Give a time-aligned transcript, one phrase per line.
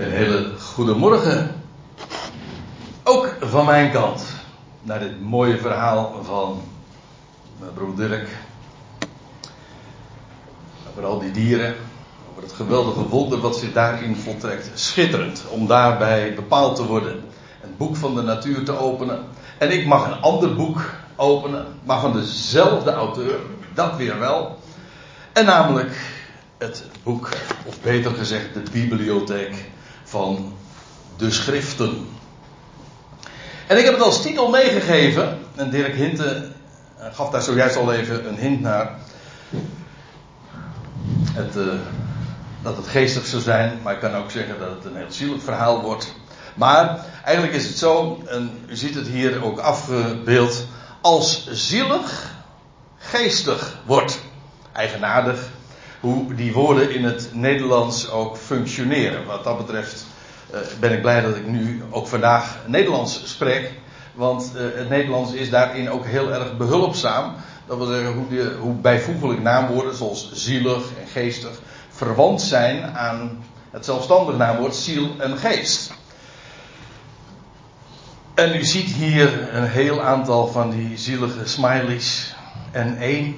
[0.00, 1.62] Een hele goede morgen.
[3.04, 4.24] Ook van mijn kant.
[4.82, 6.62] Naar dit mooie verhaal van
[7.58, 8.28] mijn broer Dirk.
[10.88, 11.74] Over al die dieren.
[12.30, 14.70] Over het geweldige wonder wat zich daarin voltrekt.
[14.74, 17.20] Schitterend om daarbij bepaald te worden.
[17.62, 19.18] Een boek van de natuur te openen.
[19.58, 20.80] En ik mag een ander boek
[21.16, 21.66] openen.
[21.84, 23.38] Maar van dezelfde auteur.
[23.74, 24.58] Dat weer wel.
[25.32, 25.92] En namelijk
[26.58, 27.28] het boek,
[27.66, 29.68] of beter gezegd de bibliotheek
[30.10, 30.52] van
[31.16, 32.08] de schriften.
[33.66, 36.50] En ik heb het als titel meegegeven, en Dirk Hinte
[36.98, 38.98] eh, gaf daar zojuist al even een hint naar.
[41.32, 41.72] Het, uh,
[42.62, 45.42] dat het geestig zou zijn, maar ik kan ook zeggen dat het een heel zielig
[45.42, 46.14] verhaal wordt.
[46.54, 50.66] Maar eigenlijk is het zo, en u ziet het hier ook afgebeeld,
[51.00, 52.34] als zielig
[52.98, 54.20] geestig wordt.
[54.72, 55.48] Eigenaardig,
[56.00, 59.26] hoe die woorden in het Nederlands ook functioneren.
[59.26, 60.04] Wat dat betreft
[60.80, 63.72] ben ik blij dat ik nu ook vandaag Nederlands spreek.
[64.14, 67.34] Want uh, het Nederlands is daarin ook heel erg behulpzaam.
[67.66, 73.84] Dat wil zeggen hoe, hoe bijvoeglijk naamwoorden zoals zielig en geestig verwant zijn aan het
[73.84, 75.92] zelfstandig naamwoord ziel en geest.
[78.34, 82.34] En u ziet hier een heel aantal van die zielige smileys.
[82.70, 83.36] En één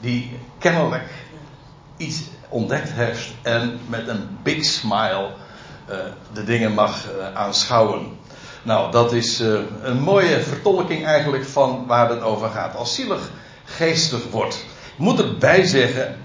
[0.00, 1.10] die kennelijk
[1.96, 5.30] iets ontdekt heeft en met een big smile
[5.90, 5.96] uh,
[6.32, 8.18] de dingen mag uh, aanschouwen.
[8.62, 12.76] Nou, dat is uh, een mooie vertolking eigenlijk van waar het over gaat.
[12.76, 13.30] Als zielig
[13.64, 14.54] geestig wordt.
[14.96, 16.16] Ik moet erbij zeggen,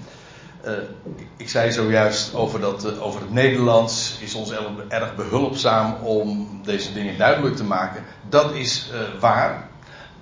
[1.37, 4.51] ik zei zojuist over, dat, over het Nederlands is ons
[4.87, 8.03] erg behulpzaam om deze dingen duidelijk te maken.
[8.29, 9.67] Dat is waar.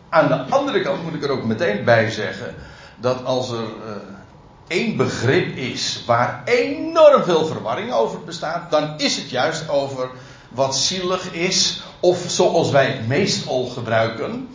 [0.09, 2.55] Aan de andere kant moet ik er ook meteen bij zeggen
[2.99, 3.63] dat als er
[4.72, 10.09] één begrip is waar enorm veel verwarring over bestaat, dan is het juist over
[10.50, 14.49] wat zielig is, of zoals wij het meestal gebruiken.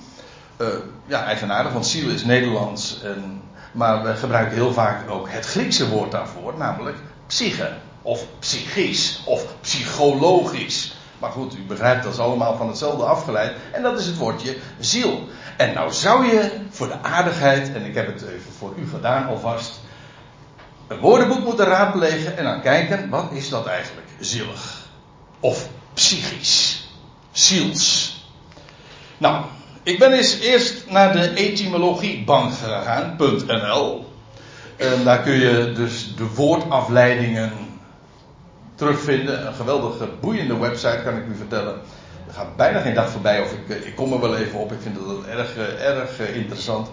[0.60, 0.66] Uh,
[1.06, 5.88] ja, eigenaardig, want ziel is Nederlands, en, maar we gebruiken heel vaak ook het Griekse
[5.88, 6.96] woord daarvoor, namelijk
[7.26, 7.72] psyche,
[8.02, 10.96] of psychisch, of psychologisch.
[11.18, 13.56] Maar goed, u begrijpt dat is allemaal van hetzelfde afgeleid.
[13.72, 15.28] En dat is het woordje ziel.
[15.56, 19.28] En nou zou je voor de aardigheid, en ik heb het even voor u gedaan
[19.28, 19.80] alvast,
[20.88, 24.06] een woordenboek moeten raadplegen en dan kijken, wat is dat eigenlijk?
[24.20, 24.86] Zielig.
[25.40, 26.88] Of psychisch.
[27.32, 28.14] Ziels.
[29.18, 29.44] Nou,
[29.82, 34.14] ik ben eens eerst naar de etymologiebank gegaan.nl.
[34.76, 37.52] En daar kun je dus de woordafleidingen
[38.74, 39.46] terugvinden.
[39.46, 41.74] Een geweldige boeiende website kan ik u vertellen.
[42.28, 44.72] Er gaat bijna geen dag voorbij of ik, ik kom er wel even op.
[44.72, 46.88] Ik vind dat erg, erg interessant.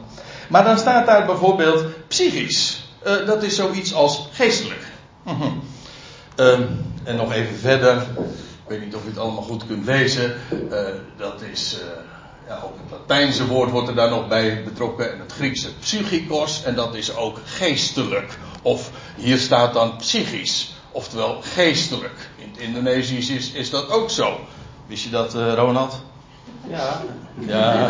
[0.49, 2.83] Maar dan staat daar bijvoorbeeld psychisch.
[3.05, 4.85] Uh, dat is zoiets als geestelijk.
[5.23, 5.61] -hmm.
[6.35, 8.01] um, en nog even verder.
[8.63, 10.35] Ik weet niet of u het allemaal goed kunt lezen.
[10.71, 10.79] Uh,
[11.17, 11.79] dat is.
[11.79, 11.85] Uh,
[12.47, 15.13] ja, ook het Latijnse woord wordt er daar nog bij betrokken.
[15.13, 16.63] En het Griekse psychikos.
[16.63, 18.37] En dat is ook geestelijk.
[18.61, 20.73] Of hier staat dan psychisch.
[20.91, 22.29] Oftewel geestelijk.
[22.37, 24.39] In het Indonesisch is, is dat ook zo.
[24.87, 26.01] Wist je dat, uh, Ronald?
[26.69, 27.01] Ja.
[27.39, 27.89] Ja.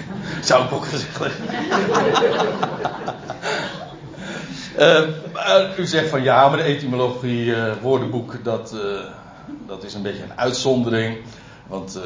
[0.40, 1.32] Zou ik ook hebben.
[4.78, 8.74] uh, u zegt van ja, maar de etymologie uh, woordenboek, dat,
[9.66, 11.18] dat is een beetje een uitzondering.
[11.66, 11.98] Want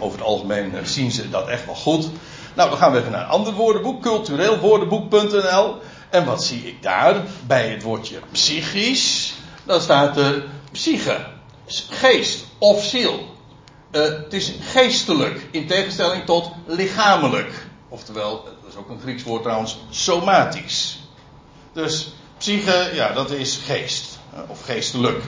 [0.00, 2.08] over het algemeen zien ze dat echt wel goed.
[2.54, 5.76] Nou, dan gaan we even naar een ander woordenboek, cultureelwoordenboek.nl.
[6.10, 7.16] En wat zie ik daar?
[7.46, 9.34] Bij het woordje psychisch,
[9.64, 11.26] dan staat er psyche,
[11.90, 13.31] geest of ziel.
[13.92, 17.66] Uh, het is geestelijk, in tegenstelling tot lichamelijk.
[17.88, 20.98] Oftewel, dat is ook een Grieks woord trouwens, somatisch.
[21.72, 24.18] Dus psyche, ja, dat is geest.
[24.46, 25.24] Of geestelijk.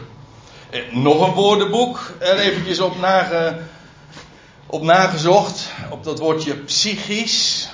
[0.91, 3.59] Nog een woordenboek, er eventjes op, nage,
[4.67, 5.67] op nagezocht.
[5.91, 7.69] Op dat woordje psychisch.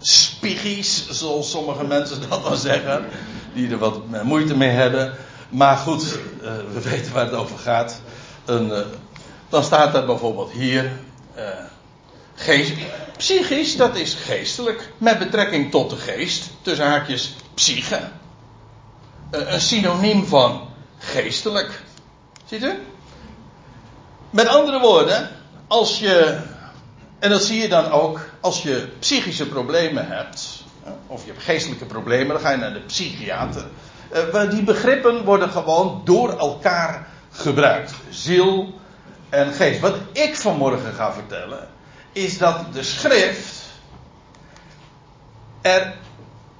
[0.00, 3.04] Spichisch, zoals sommige mensen dat dan zeggen.
[3.54, 5.14] Die er wat moeite mee hebben.
[5.48, 6.18] Maar goed,
[6.72, 8.00] we weten waar het over gaat.
[8.44, 8.84] Een,
[9.48, 10.92] dan staat er bijvoorbeeld hier.
[11.36, 11.44] Uh,
[12.34, 12.72] geest,
[13.16, 14.92] psychisch, dat is geestelijk.
[14.98, 16.50] Met betrekking tot de geest.
[16.62, 18.00] Tussen haakjes psyche.
[19.30, 20.68] een synoniem van
[20.98, 21.82] geestelijk.
[22.46, 22.72] Ziet u?
[24.30, 25.30] Met andere woorden,
[25.66, 26.40] als je.
[27.18, 30.64] En dat zie je dan ook als je psychische problemen hebt.
[31.06, 33.66] Of je hebt geestelijke problemen, dan ga je naar de psychiater.
[34.32, 37.92] Uh, die begrippen worden gewoon door elkaar gebruikt.
[38.10, 38.77] Ziel
[39.28, 39.80] en geest.
[39.80, 41.68] Wat ik vanmorgen ga vertellen,
[42.12, 43.56] is dat de schrift
[45.60, 45.94] er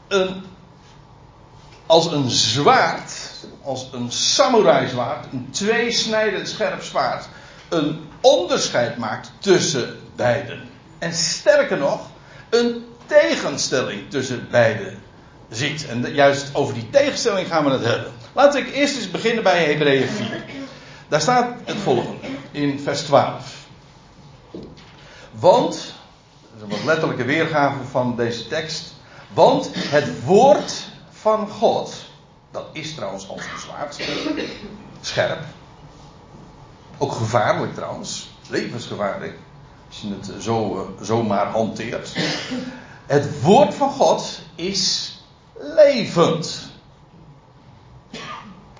[0.08, 0.44] een
[1.86, 3.12] als een zwaard,
[3.62, 7.28] als een samurai zwaard, een tweesnijdend scherp zwaard,
[7.68, 10.68] een onderscheid maakt tussen beiden.
[10.98, 12.00] En sterker nog,
[12.50, 15.02] een tegenstelling tussen beiden
[15.50, 15.86] ziet.
[15.86, 18.12] En juist over die tegenstelling gaan we het hebben.
[18.32, 20.42] Laten we eerst eens beginnen bij Hebreeën 4.
[21.08, 23.66] Daar staat het volgende in vers 12.
[25.30, 25.94] Want,
[26.40, 28.94] dat is een wat letterlijke weergave van deze tekst.
[29.34, 31.94] Want het woord van God,
[32.50, 34.00] dat is trouwens als een zwaard,
[35.00, 35.40] scherp.
[36.98, 39.38] Ook gevaarlijk trouwens, levensgevaarlijk.
[39.88, 42.12] Als je het zo, eh, zomaar hanteert.
[43.06, 45.12] Het woord van God is
[45.56, 46.70] levend.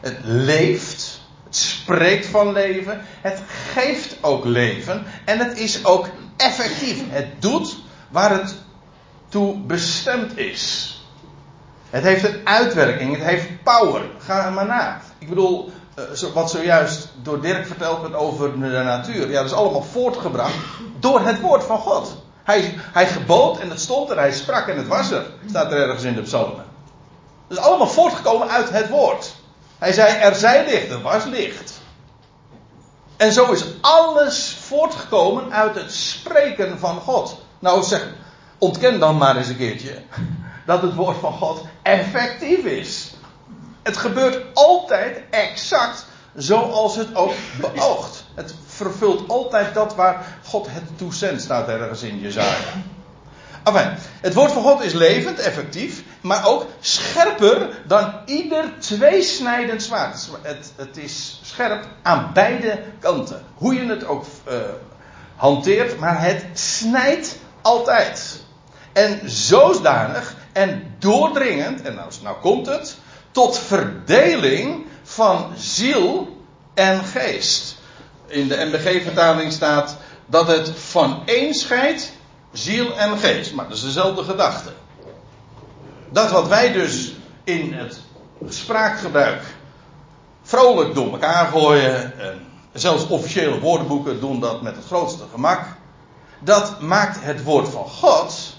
[0.01, 1.18] Het leeft.
[1.59, 3.01] Spreekt van leven.
[3.21, 5.05] Het geeft ook leven.
[5.25, 7.03] En het is ook effectief.
[7.09, 7.77] Het doet
[8.09, 8.57] waar het
[9.29, 10.93] toe bestemd is.
[11.91, 13.17] Het heeft een uitwerking.
[13.17, 14.03] Het heeft power.
[14.19, 15.01] Ga maar na.
[15.19, 19.31] Ik bedoel, eh, wat zojuist door Dirk verteld werd over de natuur.
[19.31, 20.57] Ja, dat is allemaal voortgebracht
[20.99, 22.17] door het woord van God.
[22.45, 24.17] Hij, hij gebood en het stond er.
[24.17, 25.27] Hij sprak en het was er.
[25.49, 26.65] Staat er ergens in de psalmen.
[27.49, 29.35] Dat is allemaal voortgekomen uit het woord.
[29.79, 31.81] Hij zei, er zij licht, er was licht.
[33.17, 37.41] En zo is alles voortgekomen uit het spreken van God.
[37.59, 38.09] Nou zeg,
[38.59, 40.03] ontken dan maar eens een keertje
[40.67, 43.15] dat het woord van God effectief is.
[43.83, 48.25] Het gebeurt altijd exact zoals het ook beoogt.
[48.35, 52.57] Het vervult altijd dat waar God het toezendt, staat ergens in Jezaja.
[53.65, 60.29] Enfin, het woord van God is levend, effectief, maar ook scherper dan ieder tweesnijdend zwaard.
[60.43, 63.43] Het, het is scherp aan beide kanten.
[63.55, 64.55] Hoe je het ook uh,
[65.37, 68.43] hanteert, maar het snijdt altijd.
[68.93, 72.97] En zodanig en doordringend, en nou, nou komt het,
[73.31, 76.37] tot verdeling van ziel
[76.75, 77.77] en geest.
[78.27, 79.97] In de MBG-vertaling staat
[80.27, 82.13] dat het van één scheidt
[82.53, 83.55] ziel en geest.
[83.55, 84.73] Maar dat is dezelfde gedachte.
[86.11, 87.13] Dat wat wij dus
[87.45, 88.01] in het
[88.49, 89.43] spraakgebruik
[90.43, 92.19] vrolijk door elkaar gooien.
[92.19, 95.67] En zelfs officiële woordenboeken doen dat met het grootste gemak.
[96.41, 98.57] Dat maakt het woord van God.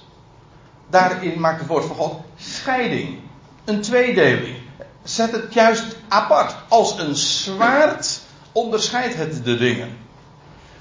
[0.89, 3.19] Daarin maakt het woord van God scheiding.
[3.65, 4.57] Een tweedeling.
[5.03, 6.55] Zet het juist apart.
[6.67, 8.19] Als een zwaard
[8.51, 9.98] onderscheidt het de dingen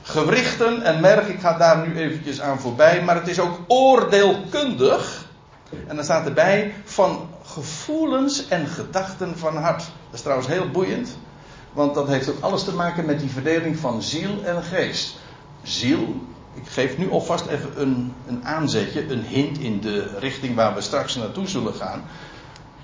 [0.08, 5.26] gewrichten en merk, ik ga daar nu eventjes aan voorbij, maar het is ook oordeelkundig.
[5.86, 9.78] En dan staat erbij van gevoelens en gedachten van hart.
[9.78, 11.16] Dat is trouwens heel boeiend,
[11.72, 15.16] want dat heeft ook alles te maken met die verdeling van ziel en geest.
[15.62, 16.20] Ziel,
[16.54, 20.80] ik geef nu alvast even een, een aanzetje, een hint in de richting waar we
[20.80, 22.04] straks naartoe zullen gaan.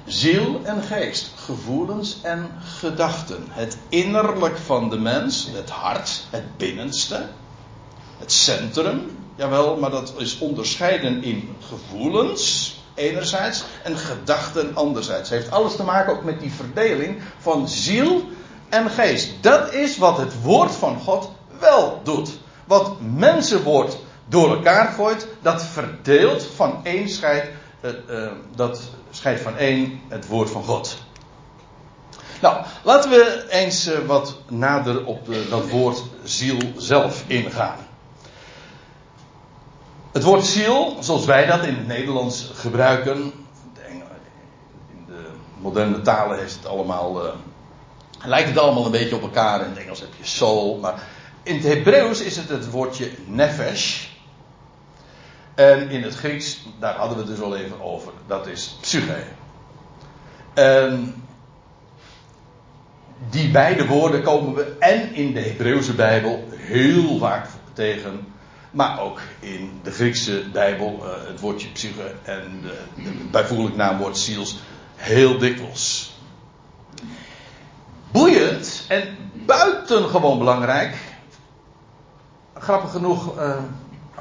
[0.06, 3.44] Ziel en geest, gevoelens en gedachten.
[3.48, 7.26] Het innerlijk van de mens, het hart, het binnenste,
[8.18, 9.16] het centrum.
[9.34, 15.30] Jawel, maar dat is onderscheiden in gevoelens enerzijds en gedachten anderzijds.
[15.30, 18.22] Het heeft alles te maken ook met die verdeling van ziel
[18.68, 19.30] en geest.
[19.40, 21.30] Dat is wat het woord van God
[21.60, 22.30] wel doet.
[22.64, 23.96] Wat mensenwoord
[24.28, 27.50] door elkaar gooit, dat verdeelt van één scheid,
[27.80, 28.80] uh, uh, dat
[29.24, 30.96] scheidt van één het woord van God.
[32.40, 37.78] Nou, laten we eens uh, wat nader op de, dat woord ziel zelf ingaan.
[40.12, 43.32] Het woord ziel, zoals wij dat in het Nederlands gebruiken,
[43.88, 45.26] in de
[45.58, 47.32] moderne talen is het allemaal, uh,
[48.24, 49.60] lijkt het allemaal een beetje op elkaar.
[49.60, 51.02] In het Engels heb je soul, maar
[51.42, 54.13] in het Hebreeuws is het het woordje nefesh.
[55.54, 59.22] En in het Grieks, daar hadden we het dus al even over, dat is psyche.
[60.54, 61.14] En
[63.30, 68.26] die beide woorden komen we en in de Hebreeuwse Bijbel heel vaak tegen,
[68.70, 72.74] maar ook in de Griekse Bijbel, uh, het woordje psyche en de
[73.30, 74.58] bijvoeglijk naamwoord ziels,
[74.94, 76.16] heel dikwijls.
[78.10, 80.96] Boeiend en buitengewoon belangrijk.
[82.54, 83.38] Grappig genoeg.
[83.38, 83.56] Uh,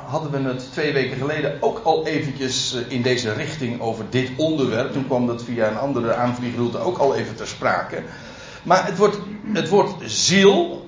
[0.06, 4.32] hadden we het twee weken geleden ook al eventjes eh, in deze richting over dit
[4.38, 4.94] onderwerp.
[4.94, 8.04] Toen kwam dat via een andere aanvliegroute ook al even ter sprake.
[8.64, 8.98] Maar het
[9.70, 10.88] woord, het ziel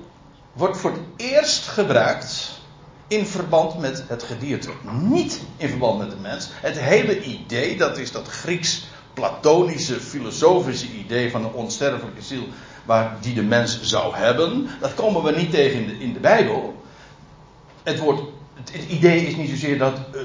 [0.52, 2.60] wordt voor het eerst gebruikt
[3.08, 4.70] in verband met het gedierte.
[5.00, 6.48] Niet in verband met de mens.
[6.52, 12.48] Het hele idee, dat is dat Grieks-Platonische filosofische idee van een onsterfelijke ziel
[12.84, 14.68] waar die de mens zou hebben.
[14.80, 16.82] Dat komen we niet tegen in de, in de Bijbel.
[17.82, 18.20] Het woord
[18.56, 20.20] het, idee is niet zozeer dat uh,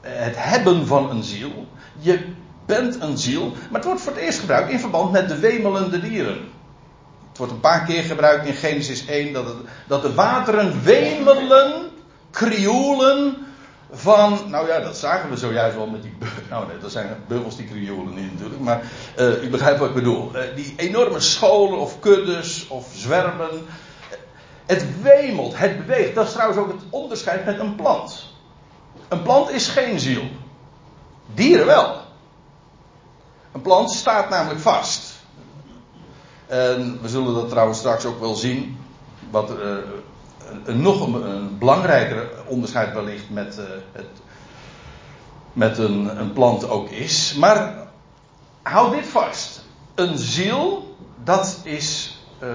[0.00, 1.66] het hebben van een ziel.
[1.98, 2.26] Je
[2.66, 3.50] bent een ziel.
[3.50, 6.38] Maar het wordt voor het eerst gebruikt in verband met de wemelende dieren.
[7.28, 11.90] Het wordt een paar keer gebruikt in Genesis 1 dat, het, dat de wateren wemelen,
[12.30, 13.36] krioelen
[13.90, 16.12] van, nou ja, dat zagen we zojuist wel met die,
[16.50, 18.82] nou nee, dat zijn buffels die krioelen niet natuurlijk, maar
[19.18, 20.30] uh, u begrijpt wat ik bedoel.
[20.54, 23.50] Die enorme scholen of kuddes of zwermen.
[24.68, 26.14] Het wemelt, het beweegt.
[26.14, 28.26] Dat is trouwens ook het onderscheid met een plant.
[29.08, 30.22] Een plant is geen ziel.
[31.34, 32.00] Dieren wel.
[33.52, 35.12] Een plant staat namelijk vast.
[36.46, 38.78] En we zullen dat trouwens straks ook wel zien.
[39.30, 39.76] Wat uh,
[40.64, 44.10] een, nog een, belangrijker onderscheid wellicht met, uh, het,
[45.52, 47.34] met een, een plant ook is.
[47.34, 47.88] Maar
[48.62, 49.64] hou dit vast.
[49.94, 52.18] Een ziel, dat is.
[52.42, 52.48] Uh,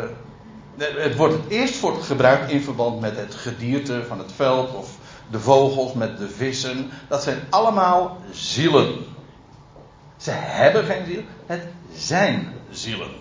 [0.77, 4.89] het wordt het eerst voor gebruikt in verband met het gedierte van het veld of
[5.31, 6.89] de vogels met de vissen.
[7.07, 9.05] Dat zijn allemaal zielen.
[10.17, 11.63] Ze hebben geen ziel, het
[11.95, 13.11] zijn zielen.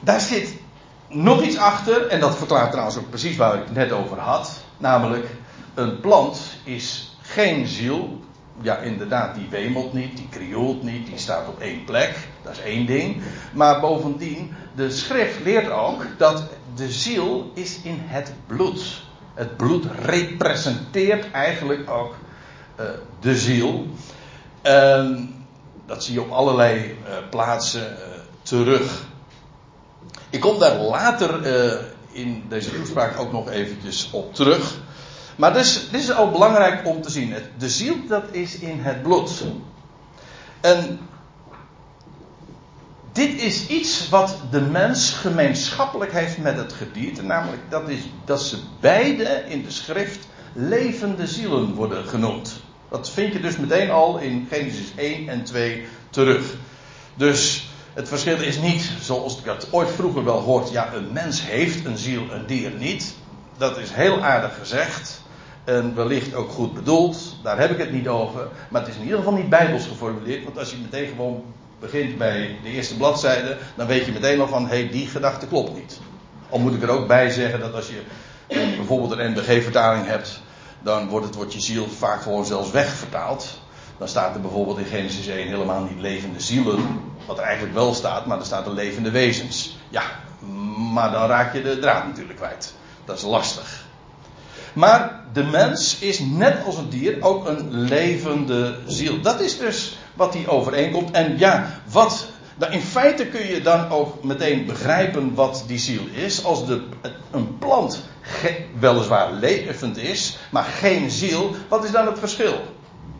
[0.00, 0.54] Daar zit
[1.08, 4.64] nog iets achter, en dat verklaart trouwens ook precies waar ik het net over had.
[4.78, 5.26] Namelijk,
[5.74, 8.20] een plant is geen ziel.
[8.60, 12.28] Ja, inderdaad, die wemelt niet, die krioelt niet, die staat op één plek.
[12.46, 13.22] Dat is één ding.
[13.52, 19.02] Maar bovendien, de schrift leert ook dat de ziel is in het bloed.
[19.34, 22.14] Het bloed representeert eigenlijk ook
[22.80, 22.86] uh,
[23.20, 23.86] de ziel.
[24.62, 25.10] Uh,
[25.86, 27.96] dat zie je op allerlei uh, plaatsen uh,
[28.42, 29.04] terug.
[30.30, 31.46] Ik kom daar later
[32.12, 34.78] in deze toespraak ook nog eventjes op terug.
[35.36, 37.34] Maar dus, dit is al belangrijk om te zien.
[37.58, 39.44] De ziel, dat is in het bloed.
[40.60, 40.98] En
[43.16, 47.22] dit is iets wat de mens gemeenschappelijk heeft met het gedierte.
[47.22, 52.60] Namelijk dat, is, dat ze beide in de schrift levende zielen worden genoemd.
[52.88, 56.54] Dat vind je dus meteen al in Genesis 1 en 2 terug.
[57.14, 61.46] Dus het verschil is niet, zoals ik dat ooit vroeger wel hoort, ja, een mens
[61.46, 63.14] heeft een ziel, een dier niet.
[63.56, 65.22] Dat is heel aardig gezegd.
[65.64, 68.48] En wellicht ook goed bedoeld, daar heb ik het niet over.
[68.68, 71.44] Maar het is in ieder geval niet bijbels geformuleerd, want als je meteen gewoon
[71.80, 75.46] begint bij de eerste bladzijde, dan weet je meteen al van, hé, hey, die gedachte
[75.46, 75.98] klopt niet.
[76.50, 78.02] Al moet ik er ook bij zeggen dat als je
[78.76, 80.40] bijvoorbeeld een NBG-vertaling hebt,
[80.82, 83.60] dan wordt het woordje ziel vaak gewoon zelfs wegvertaald.
[83.98, 87.94] Dan staat er bijvoorbeeld in Genesis 1 helemaal niet levende zielen, wat er eigenlijk wel
[87.94, 89.76] staat, maar er staat er levende wezens.
[89.88, 90.02] Ja,
[90.92, 92.74] maar dan raak je de draad natuurlijk kwijt.
[93.04, 93.84] Dat is lastig.
[94.72, 99.20] Maar de mens is net als een dier ook een levende ziel.
[99.20, 101.10] Dat is dus wat die overeenkomt.
[101.10, 102.28] En ja, wat.
[102.58, 106.44] Nou in feite kun je dan ook meteen begrijpen wat die ziel is.
[106.44, 106.82] Als de,
[107.30, 108.02] een plant
[108.78, 112.60] weliswaar levend is, maar geen ziel, wat is dan het verschil?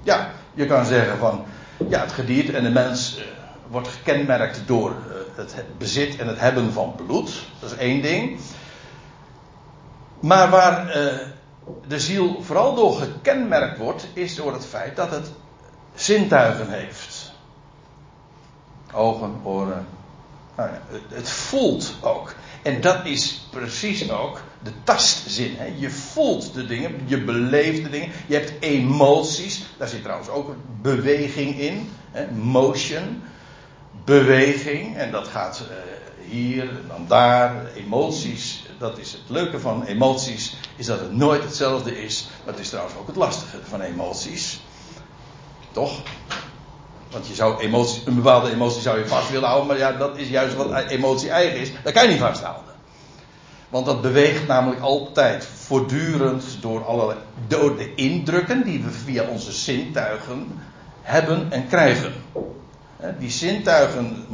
[0.03, 1.45] Ja, je kan zeggen van.
[1.89, 3.25] Ja, het gedierte en de mens uh,
[3.71, 7.43] wordt gekenmerkt door uh, het bezit en het hebben van bloed.
[7.61, 8.41] Dat is één ding.
[10.21, 11.13] Maar waar uh,
[11.87, 15.31] de ziel vooral door gekenmerkt wordt, is door het feit dat het
[15.97, 17.33] zintuigen heeft.
[18.93, 19.87] Ogen, oren.
[20.57, 22.35] Nou ja, het, voelt ook.
[22.63, 25.55] En dat is precies ook de tastzin.
[25.57, 25.73] Hè?
[25.77, 29.63] Je voelt de dingen, je beleeft de dingen, je hebt emoties.
[29.79, 31.91] Daar zit trouwens ook beweging in.
[32.11, 32.31] Hè?
[32.33, 33.23] Motion,
[34.05, 34.97] beweging.
[34.97, 35.77] En dat gaat uh,
[36.31, 37.73] hier en dan daar.
[37.75, 42.29] Emoties, dat is het leuke van emoties, is dat het nooit hetzelfde is.
[42.45, 44.61] Dat is trouwens ook het lastige van emoties.
[45.77, 46.03] Toch?
[47.11, 50.17] Want je zou emotie, een bepaalde emotie zou je vast willen houden, maar ja, dat
[50.17, 51.73] is juist wat emotie eigen is.
[51.83, 52.73] Dat kan je niet vasthouden.
[53.69, 57.19] Want dat beweegt namelijk altijd voortdurend door, allerlei,
[57.49, 60.61] door de indrukken die we via onze zintuigen
[61.03, 62.13] hebben en krijgen.
[63.19, 64.25] Die zintuigen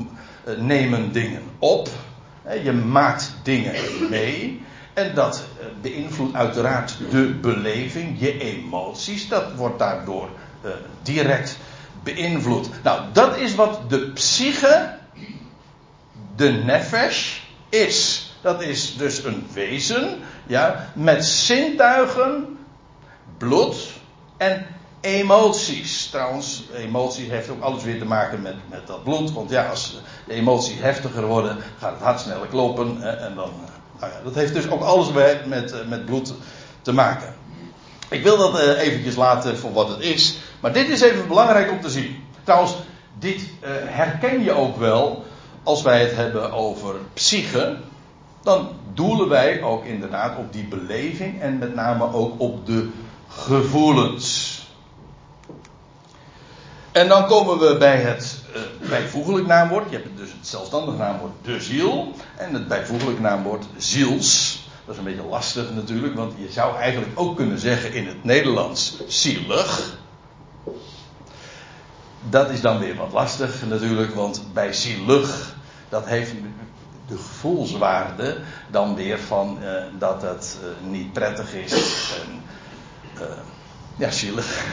[0.45, 1.89] eh, nemen dingen op.
[2.63, 3.75] Je maakt dingen
[4.11, 4.63] mee.
[4.95, 9.29] En dat eh, beïnvloedt uiteraard de beleving, je emoties.
[9.29, 10.29] Dat wordt daardoor
[10.65, 10.71] uh,
[11.03, 11.57] direct
[12.03, 12.69] beïnvloed.
[12.83, 14.95] Nou, dat is wat de psyche,
[16.37, 18.31] de nefesh, is.
[18.41, 22.59] Dat is dus een wezen, ja, met zintuigen,
[23.39, 23.77] bloed
[24.37, 24.67] en
[25.01, 26.07] emoties.
[26.07, 29.33] Trouwens, emoties heeft ook alles weer te maken met, met dat bloed.
[29.33, 33.19] Want ja, als de emoties heftiger worden, gaat het hart sneller kloppen.
[33.19, 33.51] En dan,
[34.01, 36.35] nou ja, dat heeft dus ook alles met, met, met bloed
[36.83, 37.35] te maken.
[38.13, 40.37] Ik wil dat uh, eventjes laten voor wat het is.
[40.61, 42.25] Maar dit is even belangrijk om te zien.
[42.45, 42.75] Trouwens,
[43.19, 45.25] dit uh, herken je ook wel
[45.63, 47.77] als wij het hebben over psyche.
[48.43, 52.89] Dan doelen wij ook inderdaad op die beleving en met name ook op de
[53.29, 54.61] gevoelens.
[56.93, 59.91] En dan komen we bij het uh, bijvoeglijk naamwoord.
[59.91, 62.13] Je hebt dus het zelfstandig naamwoord de ziel.
[62.37, 64.62] En het bijvoeglijk naamwoord ziels.
[64.85, 68.25] Dat is een beetje lastig natuurlijk, want je zou eigenlijk ook kunnen zeggen in het
[68.25, 69.99] Nederlands zielig.
[72.29, 75.55] Dat is dan weer wat lastig natuurlijk, want bij zielig,
[75.89, 76.33] dat heeft
[77.09, 78.37] de gevoelswaarde
[78.71, 81.73] dan weer van uh, dat het uh, niet prettig is.
[82.23, 82.43] En,
[83.23, 83.27] uh,
[83.97, 84.65] ja, zielig.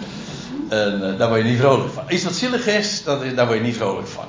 [0.68, 2.04] en daar word je niet vrolijk van.
[2.08, 4.26] Iets wat zielig is, dat, daar word je niet vrolijk van.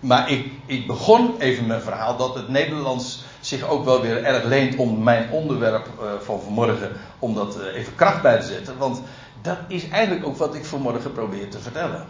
[0.00, 4.44] Maar ik, ik begon even mijn verhaal dat het Nederlands zich ook wel weer erg
[4.44, 5.86] leent om mijn onderwerp
[6.24, 8.78] van vanmorgen, om dat even kracht bij te zetten.
[8.78, 9.00] Want
[9.42, 12.06] dat is eigenlijk ook wat ik vanmorgen probeer te vertellen.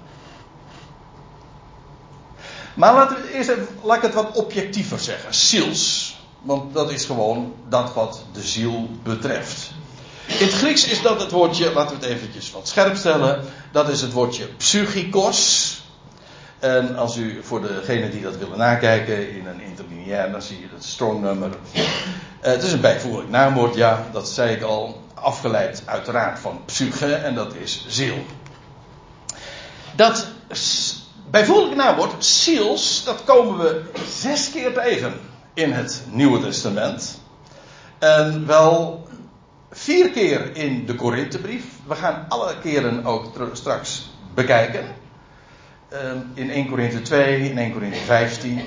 [2.74, 5.34] Maar laten we eerst even, laat ik het wat objectiever zeggen.
[5.34, 6.16] Ziels.
[6.42, 9.70] Want dat is gewoon dat wat de ziel betreft.
[10.26, 13.44] In het Grieks is dat het woordje, laten we het eventjes wat scherp stellen.
[13.72, 15.77] Dat is het woordje psychikos.
[16.58, 20.66] En als u voor degenen die dat willen nakijken in een interlineair, dan zie je
[20.74, 21.50] het strong nummer.
[21.74, 21.82] Uh,
[22.40, 25.06] het is een bijvoeglijk naamwoord, ja, dat zei ik al.
[25.14, 28.16] Afgeleid uiteraard van psyche en dat is ziel.
[29.96, 30.28] Dat
[31.30, 35.12] bijvoeglijk naamwoord, ziels, dat komen we zes keer tegen
[35.54, 37.20] in het Nieuwe Testament.
[37.98, 39.06] En wel
[39.70, 41.64] vier keer in de Korinthebrief.
[41.86, 44.84] We gaan alle keren ook straks bekijken.
[45.88, 48.60] Ehm, in 1 Korinthe 2, in 1 Korinthe 15.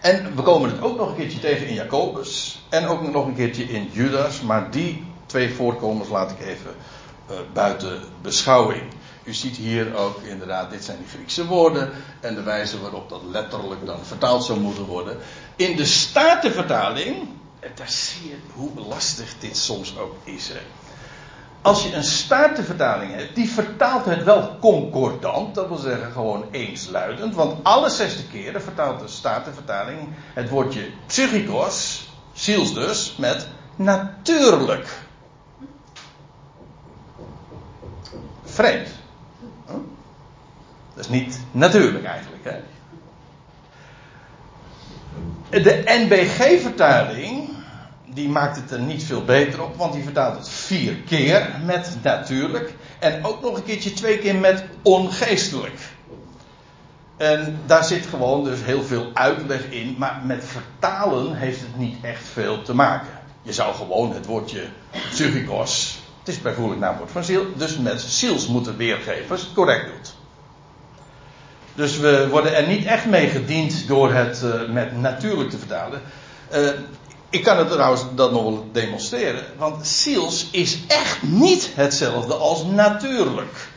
[0.00, 2.62] En we komen het ook nog een keertje tegen in Jacobus.
[2.68, 4.40] En ook nog een keertje in Judas.
[4.40, 6.74] Maar die twee voorkomens laat ik even
[7.30, 8.82] uh, buiten beschouwing.
[9.24, 13.22] U ziet hier ook inderdaad, dit zijn die Griekse woorden en de wijze waarop dat
[13.30, 15.16] letterlijk dan vertaald zou moeten worden.
[15.56, 17.28] In de Statenvertaling,
[17.74, 20.52] daar zie je hoe lastig dit soms ook is.
[21.62, 27.34] Als je een Statenvertaling hebt, die vertaalt het wel concordant, dat wil zeggen gewoon eensluidend,
[27.34, 34.88] want alle zesde keren vertaalt de Statenvertaling het woordje psychikos, ziels dus, met natuurlijk.
[38.44, 38.88] Vreemd.
[40.94, 42.44] Dat is niet natuurlijk eigenlijk.
[42.44, 42.60] Hè?
[45.62, 47.48] De NBG-vertaling,
[48.14, 51.96] die maakt het er niet veel beter op, want die vertaalt het vier keer met
[52.02, 52.74] natuurlijk.
[52.98, 55.78] En ook nog een keertje twee keer met ongeestelijk.
[57.16, 61.96] En daar zit gewoon dus heel veel uitleg in, maar met vertalen heeft het niet
[62.02, 63.08] echt veel te maken.
[63.42, 64.62] Je zou gewoon het woordje
[65.10, 69.86] psychikos, het is bijvoorbeeld naamwoord van ziel, dus met ziels moeten weergeven als het correct
[69.86, 70.14] doet.
[71.74, 76.00] Dus we worden er niet echt mee gediend door het uh, met natuurlijk te vertalen.
[76.54, 76.68] Uh,
[77.32, 79.44] ik kan het trouwens dat nog wel demonstreren.
[79.58, 83.68] Want ziels is echt niet hetzelfde als natuurlijk.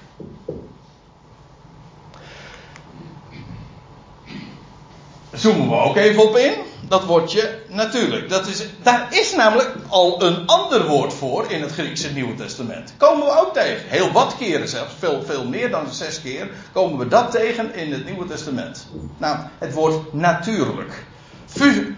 [5.33, 6.53] Zoomen we ook even op in.
[6.87, 8.29] Dat woordje natuurlijk.
[8.29, 12.93] Dat is, daar is namelijk al een ander woord voor in het Griekse Nieuwe Testament.
[12.97, 13.89] Komen we ook tegen.
[13.89, 14.93] Heel wat keren zelfs.
[14.99, 16.49] Veel, veel meer dan zes keer.
[16.73, 18.87] Komen we dat tegen in het Nieuwe Testament.
[19.17, 21.05] Nou, het woord natuurlijk.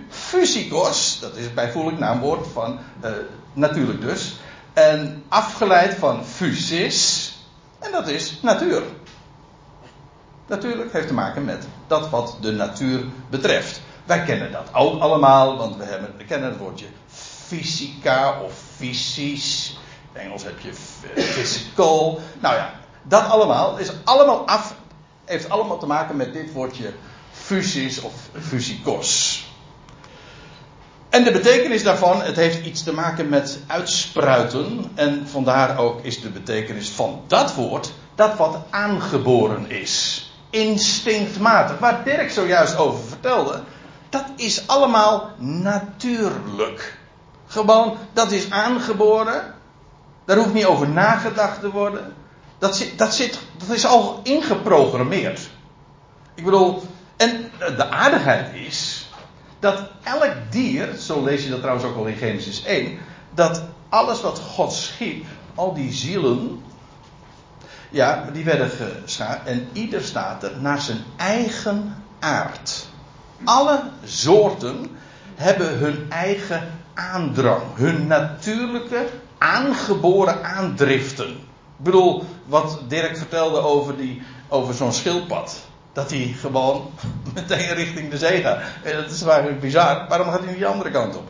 [0.09, 3.11] Fysikos, dat is bijvoeglijk naamwoord van uh,
[3.53, 4.35] natuurlijk dus.
[4.73, 7.31] En afgeleid van physis.
[7.79, 8.83] En dat is natuur.
[10.47, 13.81] Natuurlijk heeft te maken met dat wat de natuur betreft.
[14.05, 16.85] Wij kennen dat ook allemaal, want we, hebben, we kennen het woordje
[17.47, 19.77] fysica of fysisch.
[20.13, 20.73] In Engels heb je
[21.15, 22.19] physical.
[22.39, 24.75] Nou ja, dat allemaal is allemaal af,
[25.25, 26.93] heeft allemaal te maken met dit woordje
[27.31, 29.45] fysis of fysikos.
[31.17, 34.91] En de betekenis daarvan, het heeft iets te maken met uitspruiten.
[34.95, 40.25] En vandaar ook is de betekenis van dat woord dat wat aangeboren is.
[40.49, 41.79] Instinctmatig.
[41.79, 43.61] Waar Dirk zojuist over vertelde
[44.09, 46.97] dat is allemaal natuurlijk.
[47.47, 49.53] Gewoon, dat is aangeboren.
[50.25, 52.13] Daar hoeft niet over nagedacht te worden.
[52.57, 55.49] Dat, zit, dat, zit, dat is al ingeprogrammeerd.
[56.33, 56.83] Ik bedoel,
[57.17, 58.96] en de aardigheid is
[59.59, 62.97] dat elk dier, zo lees je dat trouwens ook al in Genesis 1,
[63.33, 66.63] dat alles wat God schiep, al die zielen,
[67.89, 72.87] ja, die werden geschapen en ieder staat er naar zijn eigen aard.
[73.43, 74.97] Alle soorten
[75.35, 81.29] hebben hun eigen aandrang, hun natuurlijke aangeboren aandriften.
[81.29, 85.65] Ik bedoel, wat Dirk vertelde over, die, over zo'n schildpad.
[85.97, 86.91] Dat hij gewoon
[87.33, 88.59] meteen richting de zee gaat.
[88.83, 90.05] Dat is eigenlijk bizar.
[90.09, 91.27] Waarom gaat hij niet de andere kant op?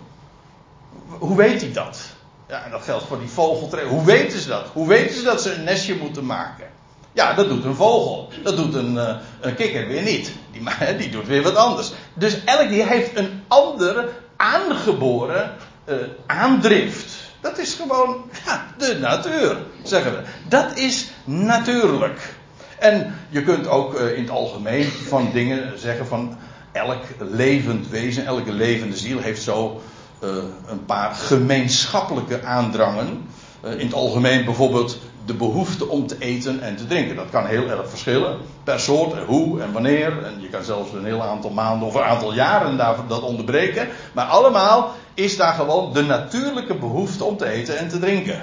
[1.08, 1.99] Hoe weet hij dat?
[2.47, 3.88] Ja, en dat geldt voor die vogeltrein.
[3.88, 4.67] Hoe weten ze dat?
[4.73, 6.67] Hoe weten ze dat ze een nestje moeten maken?
[7.13, 8.30] Ja, dat doet een vogel.
[8.43, 10.32] Dat doet een, uh, een kikker weer niet.
[10.51, 10.63] Die,
[10.97, 11.91] die doet weer wat anders.
[12.13, 17.13] Dus elk die heeft een andere aangeboren uh, aandrift.
[17.41, 20.23] Dat is gewoon ja, de natuur, zeggen we.
[20.47, 22.36] Dat is natuurlijk.
[22.79, 26.37] En je kunt ook uh, in het algemeen van dingen zeggen van
[26.71, 29.81] elk levend wezen, elke levende ziel heeft zo
[30.23, 30.29] uh,
[30.67, 33.29] een paar gemeenschappelijke aandrangen.
[33.65, 37.15] Uh, in het algemeen bijvoorbeeld de behoefte om te eten en te drinken.
[37.15, 38.37] Dat kan heel erg verschillen.
[38.63, 40.23] Per soort en hoe en wanneer.
[40.23, 43.87] En je kan zelfs een heel aantal maanden of een aantal jaren daar, dat onderbreken.
[44.13, 48.41] Maar allemaal is daar gewoon de natuurlijke behoefte om te eten en te drinken.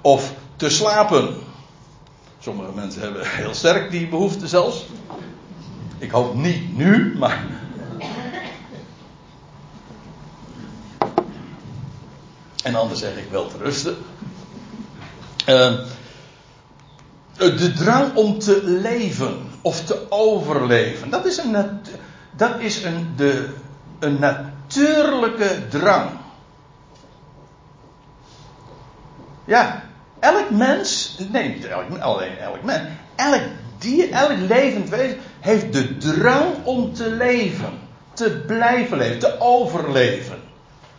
[0.00, 1.34] Of te slapen.
[2.40, 4.86] Sommige mensen hebben heel sterk die behoefte zelfs.
[5.98, 7.44] Ik hoop niet nu, maar.
[12.62, 13.96] En anders zeg ik wel te rusten.
[15.48, 15.78] Uh,
[17.36, 21.10] de drang om te leven of te overleven.
[21.10, 21.80] Dat is een,
[22.36, 23.54] dat is een, de,
[23.98, 26.10] een natuurlijke drang.
[29.44, 29.87] Ja,
[30.20, 33.42] elk mens, nee, niet elk, alleen elk mens, elk
[33.78, 37.78] dier, elk levend wezen heeft de drang om te leven,
[38.12, 40.38] te blijven leven, te overleven.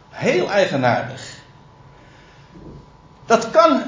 [0.09, 1.37] Heel eigenaardig.
[3.25, 3.83] Dat kan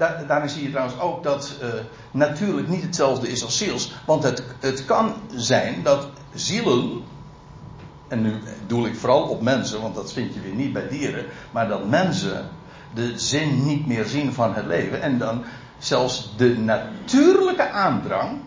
[0.00, 1.68] daar, daarin zie je trouwens ook dat uh,
[2.10, 3.92] natuurlijk niet hetzelfde is als ziels.
[4.06, 7.02] Want het, het kan zijn dat zielen.
[8.08, 8.34] En nu
[8.66, 11.26] doel ik vooral op mensen, want dat vind je weer niet bij dieren.
[11.50, 12.48] Maar dat mensen
[12.94, 15.02] de zin niet meer zien van het leven.
[15.02, 15.44] En dan
[15.78, 18.38] zelfs de natuurlijke aandrang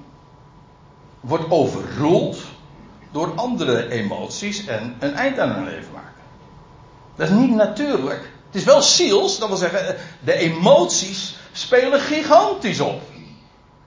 [1.19, 2.37] wordt overroeld
[3.11, 6.11] door andere emoties en een eind aan hun leven maken.
[7.15, 8.31] Dat is niet natuurlijk.
[8.45, 13.01] Het is wel ziels, dat wil zeggen, de emoties spelen gigantisch op.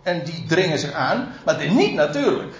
[0.02, 2.54] En die dringen zich aan, maar het is niet natuurlijk.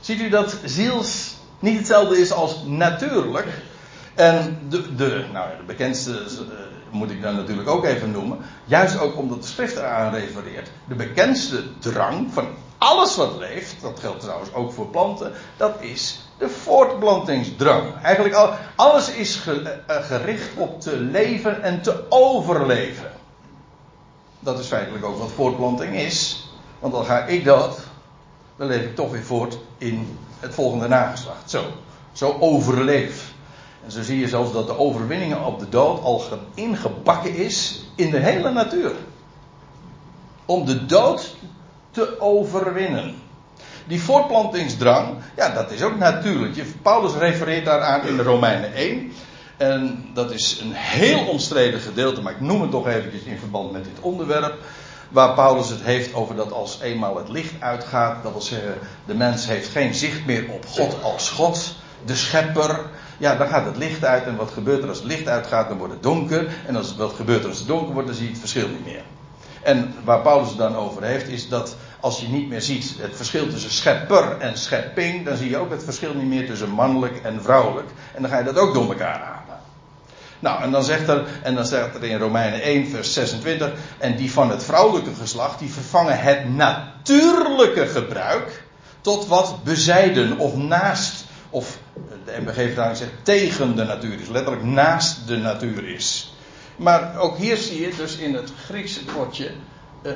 [0.00, 3.48] Ziet u dat ziels niet hetzelfde is als natuurlijk?
[4.14, 6.38] En de, de, nou, de bekendste uh,
[6.90, 8.38] moet ik dan natuurlijk ook even noemen.
[8.64, 10.70] Juist ook omdat de schrift eraan refereert.
[10.88, 12.46] De bekendste drang van
[12.78, 18.02] alles wat leeft, dat geldt trouwens ook voor planten, dat is de voortplantingsdrang.
[18.02, 23.12] Eigenlijk al, alles is ge, uh, gericht op te leven en te overleven.
[24.40, 26.48] Dat is feitelijk ook wat voortplanting is.
[26.78, 27.78] Want al ga ik dat,
[28.56, 31.50] dan leef ik toch weer voort in het volgende nageslacht.
[31.50, 31.64] Zo,
[32.12, 33.33] zo overleef.
[33.84, 36.22] En zo zie je zelfs dat de overwinningen op de dood al
[36.54, 38.92] ingebakken is in de hele natuur.
[40.44, 41.36] Om de dood
[41.90, 43.14] te overwinnen.
[43.86, 46.82] Die voortplantingsdrang, ja, dat is ook natuurlijk.
[46.82, 49.12] Paulus refereert daaraan in de Romeinen 1.
[49.56, 53.72] En dat is een heel omstreden gedeelte, maar ik noem het toch eventjes in verband
[53.72, 54.54] met dit onderwerp.
[55.08, 58.74] Waar Paulus het heeft over dat als eenmaal het licht uitgaat, dat wil zeggen,
[59.06, 62.80] de mens heeft geen zicht meer op God als God, de schepper.
[63.18, 65.78] Ja, dan gaat het licht uit en wat gebeurt er als het licht uitgaat, dan
[65.78, 66.46] wordt het donker.
[66.66, 68.84] En als, wat gebeurt er als het donker wordt, dan zie je het verschil niet
[68.84, 69.02] meer.
[69.62, 73.16] En waar Paulus het dan over heeft, is dat als je niet meer ziet het
[73.16, 77.20] verschil tussen schepper en schepping, dan zie je ook het verschil niet meer tussen mannelijk
[77.22, 77.88] en vrouwelijk.
[78.14, 79.44] En dan ga je dat ook door elkaar halen.
[80.38, 84.16] Nou, en dan zegt er, en dan zegt er in Romeinen 1, vers 26, en
[84.16, 88.62] die van het vrouwelijke geslacht, die vervangen het natuurlijke gebruik
[89.00, 91.23] tot wat bezijden of naast,
[91.54, 91.78] of
[92.24, 96.34] de MBG-vertaling zegt tegen de natuur is, letterlijk naast de natuur is.
[96.76, 99.50] Maar ook hier zie je dus in het Griekse woordje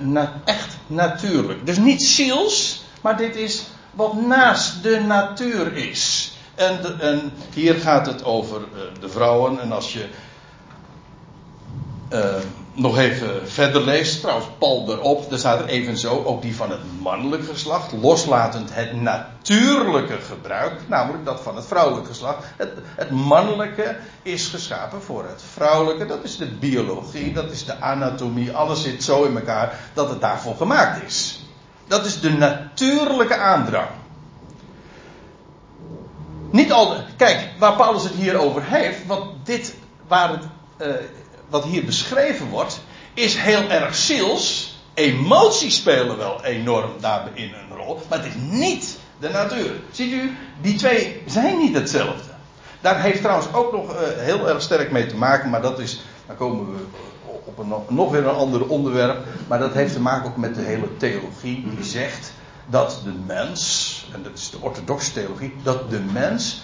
[0.01, 1.67] na, echt natuurlijk.
[1.67, 6.33] Dus niet ziels, maar dit is wat naast de natuur is.
[6.55, 9.61] En, en hier gaat het over uh, de vrouwen.
[9.61, 10.07] En als je
[12.13, 12.35] uh,
[12.73, 16.81] nog even verder leest, trouwens, Paul erop, daar staat er evenzo ook die van het
[17.01, 22.45] mannelijk geslacht, loslatend het natuurlijke gebruik, namelijk dat van het vrouwelijke geslacht.
[22.57, 27.81] Het, het mannelijke is geschapen voor het vrouwelijke, dat is de biologie, dat is de
[27.81, 31.47] anatomie, alles zit zo in elkaar dat het daarvoor gemaakt is.
[31.87, 33.89] Dat is de natuurlijke aandrang.
[36.51, 36.97] Niet al.
[37.17, 39.75] Kijk, waar Paulus het hier over heeft, want dit,
[40.07, 40.43] waar het,
[40.79, 40.95] uh,
[41.49, 42.81] wat hier beschreven wordt,
[43.15, 44.77] is heel erg ziels.
[44.95, 49.71] Emoties spelen wel enorm daarin een rol, maar het is niet de natuur.
[49.93, 52.31] Ziet u, die twee zijn niet hetzelfde.
[52.81, 56.01] Daar heeft trouwens ook nog uh, heel erg sterk mee te maken, maar dat is,
[56.27, 56.85] dan komen we
[57.45, 60.61] op een, nog weer een ander onderwerp, maar dat heeft te maken ook met de
[60.61, 62.33] hele theologie die zegt
[62.67, 66.63] dat de mens, en dat is de orthodoxe theologie, dat de mens,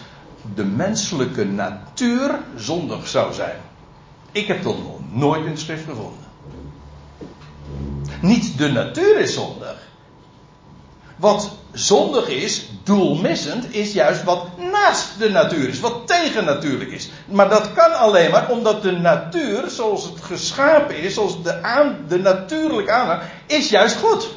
[0.54, 3.56] de menselijke natuur zondig zou zijn.
[4.34, 6.24] Ik heb dat nog nooit in de schrift gevonden.
[8.20, 9.76] Niet de natuur is zondig.
[11.16, 17.10] Wat zondig is, doelmissend, is juist wat naast de natuur is, wat tegennatuurlijk is.
[17.26, 22.18] Maar dat kan alleen maar omdat de natuur, zoals het geschapen is, zoals de, de
[22.18, 24.28] natuurlijke aanleg, is juist goed.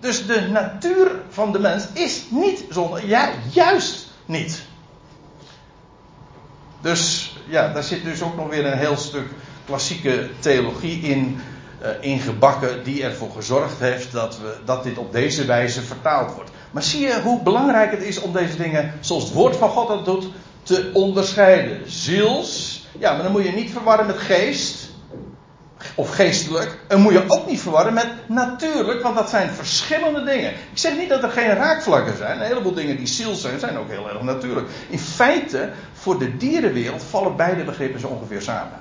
[0.00, 3.06] Dus de natuur van de mens is niet zondig.
[3.06, 4.62] Ja, juist niet.
[6.80, 9.26] Dus ja, daar zit dus ook nog weer een heel stuk
[9.64, 11.40] klassieke theologie in
[11.82, 16.50] uh, ingebakken die ervoor gezorgd heeft dat, we, dat dit op deze wijze vertaald wordt.
[16.70, 19.88] Maar zie je hoe belangrijk het is om deze dingen, zoals het woord van God
[19.88, 20.26] dat doet,
[20.62, 21.90] te onderscheiden.
[21.90, 24.89] Ziels, ja, maar dan moet je niet verwarren met geest.
[25.94, 26.78] Of geestelijk.
[26.88, 30.50] En moet je ook niet verwarren met natuurlijk, want dat zijn verschillende dingen.
[30.50, 32.40] Ik zeg niet dat er geen raakvlakken zijn.
[32.40, 34.68] Een heleboel dingen die ziels zijn, zijn ook heel erg natuurlijk.
[34.88, 38.78] In feite, voor de dierenwereld vallen beide begrippen zo ongeveer samen.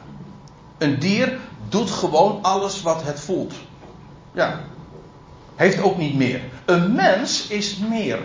[0.77, 1.37] Een dier
[1.69, 3.53] doet gewoon alles wat het voelt.
[4.31, 4.59] Ja.
[5.55, 6.41] Heeft ook niet meer.
[6.65, 8.19] Een mens is meer.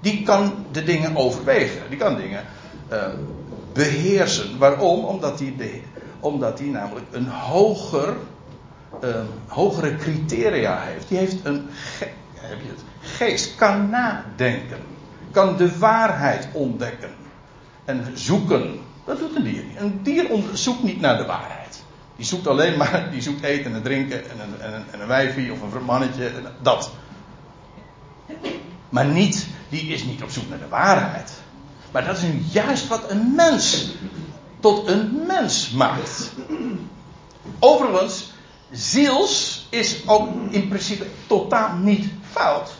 [0.00, 1.82] Die kan de dingen overwegen.
[1.88, 2.44] Die kan dingen
[2.92, 3.04] uh,
[3.72, 4.58] beheersen.
[4.58, 5.04] Waarom?
[5.04, 5.82] Omdat hij,
[6.26, 8.16] omdat hij namelijk een hoger,
[9.04, 11.08] uh, hogere criteria heeft.
[11.08, 11.68] Die heeft een
[12.48, 13.54] heb je het, geest.
[13.54, 14.78] Kan nadenken.
[15.30, 17.10] Kan de waarheid ontdekken.
[17.84, 18.80] En zoeken.
[19.04, 19.80] Dat doet een dier niet.
[19.80, 21.82] Een dier zoekt niet naar de waarheid.
[22.16, 25.52] Die zoekt alleen maar, die zoekt eten en drinken en een, en en een wijfie
[25.52, 26.30] of een mannetje,
[26.62, 26.90] dat.
[28.88, 31.32] Maar niet, die is niet op zoek naar de waarheid.
[31.90, 33.94] Maar dat is nu juist wat een mens
[34.60, 36.32] tot een mens maakt.
[37.58, 38.32] Overigens,
[38.70, 42.70] ziels is ook in principe totaal niet fout.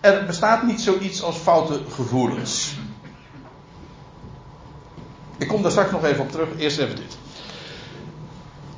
[0.00, 2.74] Er bestaat niet zoiets als foute gevoelens.
[5.38, 6.48] Ik kom daar straks nog even op terug.
[6.56, 7.18] Eerst even dit.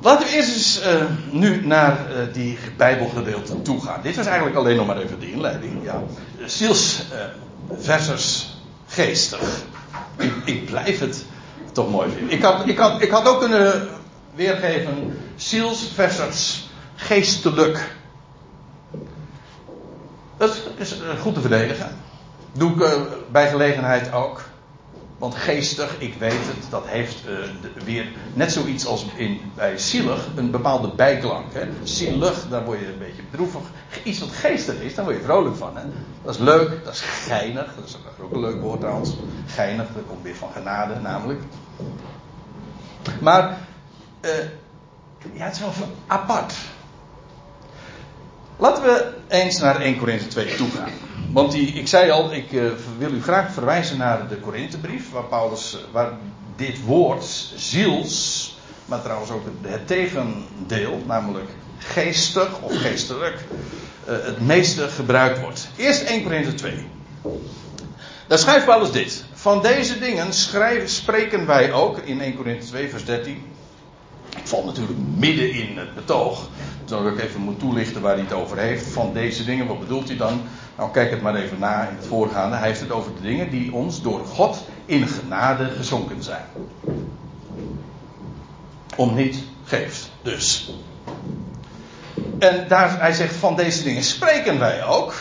[0.01, 4.01] Laten we eerst eens uh, nu naar uh, die Bijbelgedeelte toe gaan.
[4.01, 5.83] Dit was eigenlijk alleen nog maar even de inleiding.
[5.83, 6.03] Ja.
[6.45, 7.19] Ziels uh,
[7.79, 9.63] versus geestig.
[10.17, 11.25] Ik, ik, blijf het
[11.73, 12.37] toch mooi vinden.
[12.37, 13.87] Ik had, ik, had, ik had ook kunnen
[14.35, 17.95] weergeven ziels versus geestelijk.
[20.37, 21.95] Dat is goed te verdedigen.
[22.51, 24.41] Doe ik bij gelegenheid ook.
[25.17, 30.27] Want geestig, ik weet het, dat heeft uh, weer net zoiets als in, bij zielig
[30.35, 31.53] een bepaalde bijklank.
[31.53, 31.67] Hè?
[31.83, 33.61] Zielig, daar word je een beetje bedroevig.
[34.03, 35.77] Iets wat geestig is, daar word je vrolijk van.
[35.77, 35.83] Hè?
[36.23, 37.75] Dat is leuk, dat is geinig.
[37.75, 39.15] Dat is ook een leuk woord trouwens.
[39.47, 41.41] Geinig, dat komt weer van genade namelijk.
[43.19, 43.57] Maar,
[44.21, 44.31] uh,
[45.33, 45.71] ja, het is wel
[46.07, 46.53] apart.
[48.57, 50.89] Laten we eens naar 1 Korinthe 2 toe gaan.
[51.33, 55.77] Want ik zei al, ik uh, wil u graag verwijzen naar de Korinthebrief, waar Paulus,
[55.91, 56.11] waar
[56.55, 57.23] dit woord
[57.55, 63.45] ziels, maar trouwens ook het, tegendeel, namelijk geestig of geestelijk,
[64.09, 65.67] uh, het meeste gebruikt wordt.
[65.75, 66.87] Eerst 1 Korinthe 2.
[68.27, 69.25] Daar schrijft Paulus dit.
[69.33, 70.33] Van deze dingen
[70.85, 73.43] spreken wij ook in 1 Korinthe 2 vers 13.
[74.37, 76.47] Ik val natuurlijk midden in het betoog.
[76.93, 78.87] Terwijl ik even moet toelichten waar hij het over heeft.
[78.87, 80.41] Van deze dingen, wat bedoelt hij dan?
[80.77, 82.55] Nou, kijk het maar even na in het voorgaande.
[82.55, 86.45] Hij heeft het over de dingen die ons door God in genade gezonken zijn.
[88.95, 90.73] Om niet geeft, dus.
[92.39, 95.13] En daar, hij zegt van deze dingen spreken wij ook.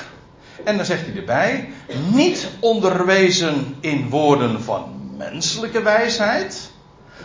[0.64, 1.68] En dan zegt hij erbij,
[2.12, 6.70] niet onderwezen in woorden van menselijke wijsheid,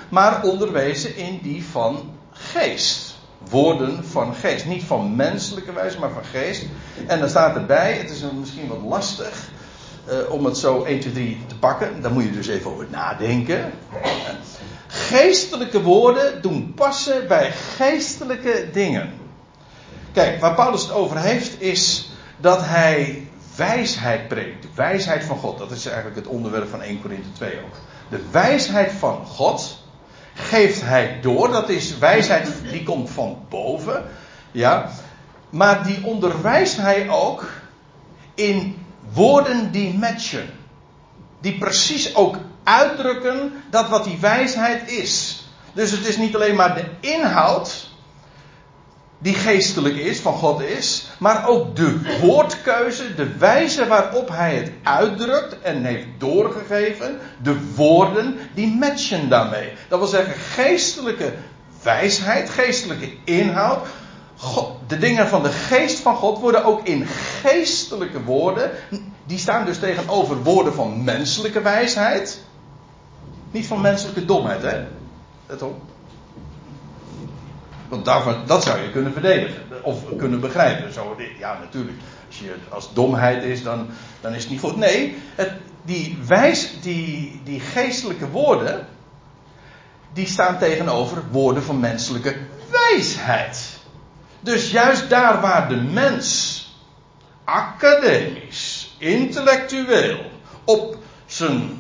[0.10, 3.07] maar onderwezen in die van geest
[3.50, 4.66] woorden van geest.
[4.66, 6.66] Niet van menselijke wijze, maar van geest.
[7.08, 9.50] En dan staat erbij, het is misschien wat lastig
[10.10, 12.02] uh, om het zo 1, 2, 3 te pakken.
[12.02, 13.72] Daar moet je dus even over nadenken.
[14.88, 19.14] Geestelijke woorden doen passen bij geestelijke dingen.
[20.12, 24.62] Kijk, waar Paulus het over heeft is dat hij wijsheid preekt.
[24.62, 25.58] De wijsheid van God.
[25.58, 27.76] Dat is eigenlijk het onderwerp van 1 Korinthe 2 ook.
[28.10, 29.77] De wijsheid van God
[30.38, 31.52] geeft hij door.
[31.52, 34.04] Dat is wijsheid die komt van boven.
[34.52, 34.90] Ja.
[35.50, 37.50] Maar die onderwijst hij ook
[38.36, 40.50] in woorden die matchen.
[41.42, 45.44] Die precies ook uitdrukken dat wat die wijsheid is.
[45.74, 47.87] Dus het is niet alleen maar de inhoud
[49.20, 54.72] die geestelijk is, van God is, maar ook de woordkeuze, de wijze waarop hij het
[54.84, 59.72] uitdrukt en heeft doorgegeven, de woorden die matchen daarmee.
[59.90, 61.34] Dat wil zeggen, geestelijke
[61.84, 63.88] wijsheid, geestelijke inhoud,
[64.38, 67.06] God, de dingen van de geest van God worden ook in
[67.42, 68.72] geestelijke woorden,
[69.26, 72.42] die staan dus tegenover woorden van menselijke wijsheid,
[73.52, 74.86] niet van menselijke domheid, hè?
[75.48, 75.82] Let op.
[77.88, 79.64] Want daarvan, dat zou je kunnen verdedigen.
[79.82, 80.94] Of kunnen begrijpen.
[80.94, 81.98] Zo, ja, natuurlijk.
[82.28, 83.88] Als, je, als domheid is, dan,
[84.22, 84.76] dan is het niet goed.
[84.76, 85.52] Nee, het,
[85.86, 88.88] die, wijs, die, die geestelijke woorden.
[90.14, 92.36] die staan tegenover woorden van menselijke
[92.72, 93.78] wijsheid.
[94.40, 96.62] Dus juist daar waar de mens
[97.44, 100.32] academisch, intellectueel,
[100.66, 101.80] op zijn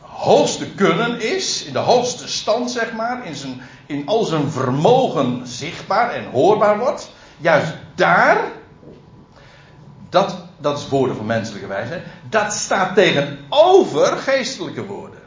[0.00, 5.46] hoogste kunnen is, in de hoogste stand zeg maar, in, zijn, in al zijn vermogen
[5.46, 8.52] zichtbaar en hoorbaar wordt, juist daar,
[10.08, 15.22] dat, dat is woorden van menselijke wijsheid, dat staat tegenover geestelijke woorden.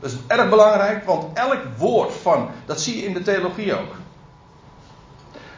[0.00, 3.94] Dat is erg belangrijk, want elk woord van, dat zie je in de theologie ook.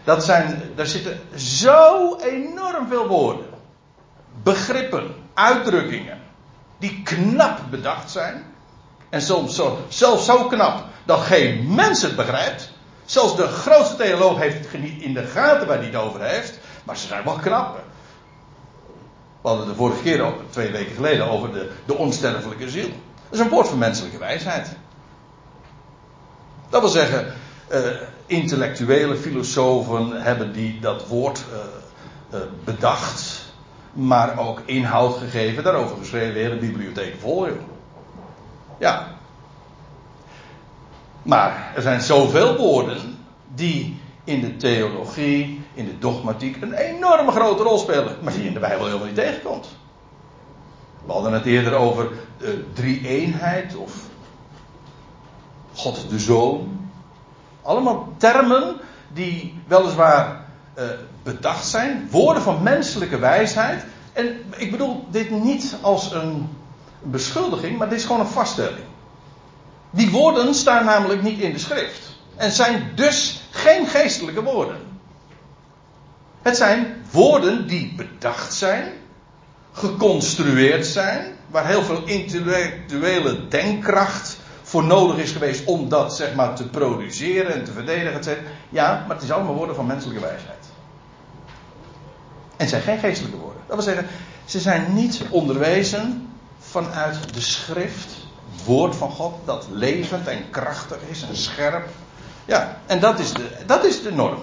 [0.05, 3.47] Dat zijn, daar zitten zo enorm veel woorden,
[4.43, 6.19] begrippen, uitdrukkingen,
[6.79, 8.45] die knap bedacht zijn.
[9.09, 12.71] En soms zo, zelfs zo knap dat geen mens het begrijpt.
[13.05, 16.59] Zelfs de grootste theoloog heeft het niet in de gaten waar hij het over heeft.
[16.85, 17.81] Maar ze zijn wel knap.
[19.41, 22.89] We hadden de vorige keer, twee weken geleden, over de, de onsterfelijke ziel.
[23.31, 24.77] Dat is een woord van menselijke wijsheid.
[26.69, 27.35] Dat wil zeggen,
[27.73, 27.79] uh,
[28.27, 33.45] intellectuele filosofen hebben die dat woord uh, uh, bedacht,
[33.93, 37.49] maar ook inhoud gegeven, daarover geschreven, de bibliotheek vol.
[38.79, 39.16] Ja.
[41.27, 43.19] Maar er zijn zoveel woorden
[43.55, 48.53] die in de theologie, in de dogmatiek een enorme grote rol spelen, maar die in
[48.53, 49.69] de Bijbel helemaal niet tegenkomt.
[51.07, 52.09] We hadden het eerder over
[52.73, 53.93] drie-eenheid of
[55.75, 56.89] God de Zoon.
[57.63, 58.77] Allemaal termen
[59.13, 60.45] die weliswaar
[60.79, 60.85] uh,
[61.23, 63.85] bedacht zijn, woorden van menselijke wijsheid.
[64.13, 66.49] En ik bedoel dit niet als een
[67.03, 68.85] beschuldiging, maar dit is gewoon een vaststelling.
[69.97, 72.17] Die woorden staan namelijk niet in de schrift.
[72.37, 74.77] En zijn dus geen geestelijke woorden.
[76.43, 78.93] Het zijn woorden die bedacht zijn,
[79.73, 86.55] geconstrueerd zijn, waar heel veel intellectuele denkkracht voor nodig is geweest om dat zeg maar
[86.55, 88.15] te produceren en te verdedigen.
[88.15, 88.39] Etc.
[88.69, 90.65] Ja, maar het is allemaal woorden van menselijke wijsheid.
[92.57, 93.63] En zijn geen geestelijke woorden.
[93.67, 94.07] Dat wil zeggen,
[94.45, 96.29] ze zijn niet onderwezen
[96.59, 98.26] vanuit de schrift,
[98.67, 101.89] woord van God, dat levend en krachtig is en scherp.
[102.45, 104.39] Ja, en dat is de, dat is de norm.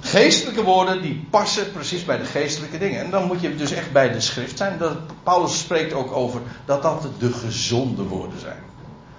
[0.00, 3.04] Geestelijke woorden die passen precies bij de geestelijke dingen.
[3.04, 4.78] En dan moet je dus echt bij de schrift zijn.
[4.78, 8.62] Dat, Paulus spreekt ook over dat dat de gezonde woorden zijn.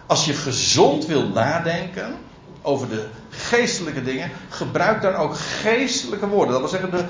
[0.05, 2.15] Als je gezond wil nadenken
[2.61, 6.51] over de geestelijke dingen, gebruik dan ook geestelijke woorden.
[6.51, 7.05] Dat wil zeggen, de,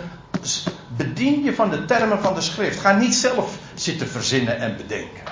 [0.87, 2.79] bedien je van de termen van de schrift.
[2.79, 5.23] Ga niet zelf zitten verzinnen en bedenken.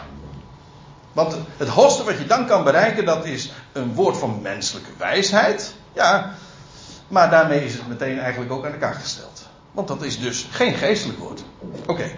[1.14, 5.74] Want het hoogste wat je dan kan bereiken, dat is een woord van menselijke wijsheid.
[5.94, 6.34] Ja,
[7.08, 9.48] maar daarmee is het meteen eigenlijk ook aan de kaak gesteld.
[9.72, 11.44] Want dat is dus geen geestelijk woord.
[11.86, 12.12] Oké.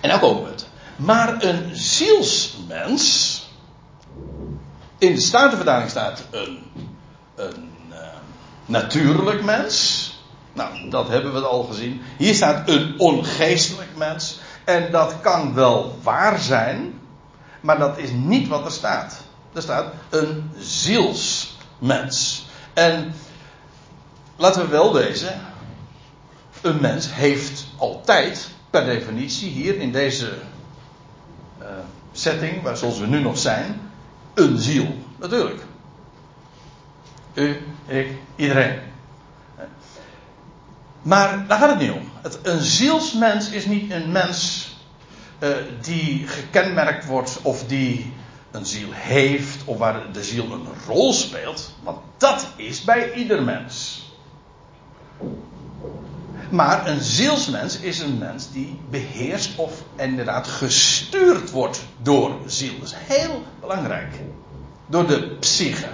[0.00, 0.66] En nou komen we het.
[0.96, 3.34] Maar een zielsmens.
[4.98, 6.62] In de Statenverdaling staat een,
[7.34, 7.96] een uh,
[8.66, 10.05] natuurlijk mens.
[10.56, 12.02] Nou, dat hebben we al gezien.
[12.16, 14.40] Hier staat een ongeestelijk mens.
[14.64, 17.00] En dat kan wel waar zijn.
[17.60, 19.16] Maar dat is niet wat er staat.
[19.52, 22.46] Er staat een zielsmens.
[22.74, 23.14] En
[24.36, 25.40] laten we wel wezen.
[26.60, 30.32] Een mens heeft altijd, per definitie, hier in deze
[31.60, 31.66] uh,
[32.12, 33.80] setting, waar zoals we nu nog zijn,
[34.34, 34.96] een ziel.
[35.18, 35.62] Natuurlijk.
[37.34, 38.85] U, ik, iedereen.
[41.06, 42.10] Maar daar gaat het niet om.
[42.22, 44.68] Het, een zielsmens is niet een mens
[45.38, 45.48] uh,
[45.80, 48.12] die gekenmerkt wordt of die
[48.50, 51.74] een ziel heeft of waar de ziel een rol speelt.
[51.82, 54.04] Want dat is bij ieder mens.
[56.50, 62.78] Maar een zielsmens is een mens die beheerst of inderdaad gestuurd wordt door ziel.
[62.78, 64.20] Dat is heel belangrijk.
[64.86, 65.88] Door de psyche.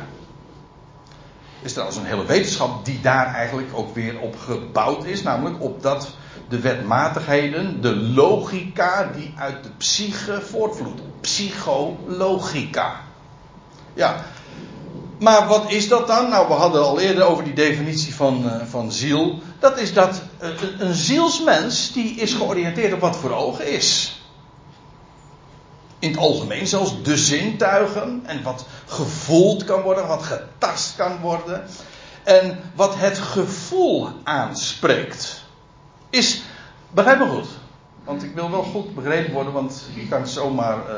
[1.63, 5.23] Is er als een hele wetenschap die daar eigenlijk ook weer op gebouwd is.
[5.23, 6.09] Namelijk op dat
[6.49, 11.21] de wetmatigheden, de logica die uit de psyche voortvloeit.
[11.21, 13.01] Psychologica.
[13.95, 14.25] Ja,
[15.23, 16.29] maar wat is dat dan?
[16.29, 19.39] Nou, we hadden al eerder over die definitie van, uh, van ziel.
[19.59, 20.49] Dat is dat uh,
[20.79, 24.22] een zielsmens die is georiënteerd op wat voor ogen is.
[26.03, 31.65] In het algemeen zelfs de zintuigen en wat gevoeld kan worden, wat getast kan worden.
[32.23, 35.43] En wat het gevoel aanspreekt.
[36.11, 36.43] Is,
[36.91, 37.49] begrijp me goed.
[38.05, 40.95] Want ik wil wel goed begrepen worden, want je kan zomaar uh,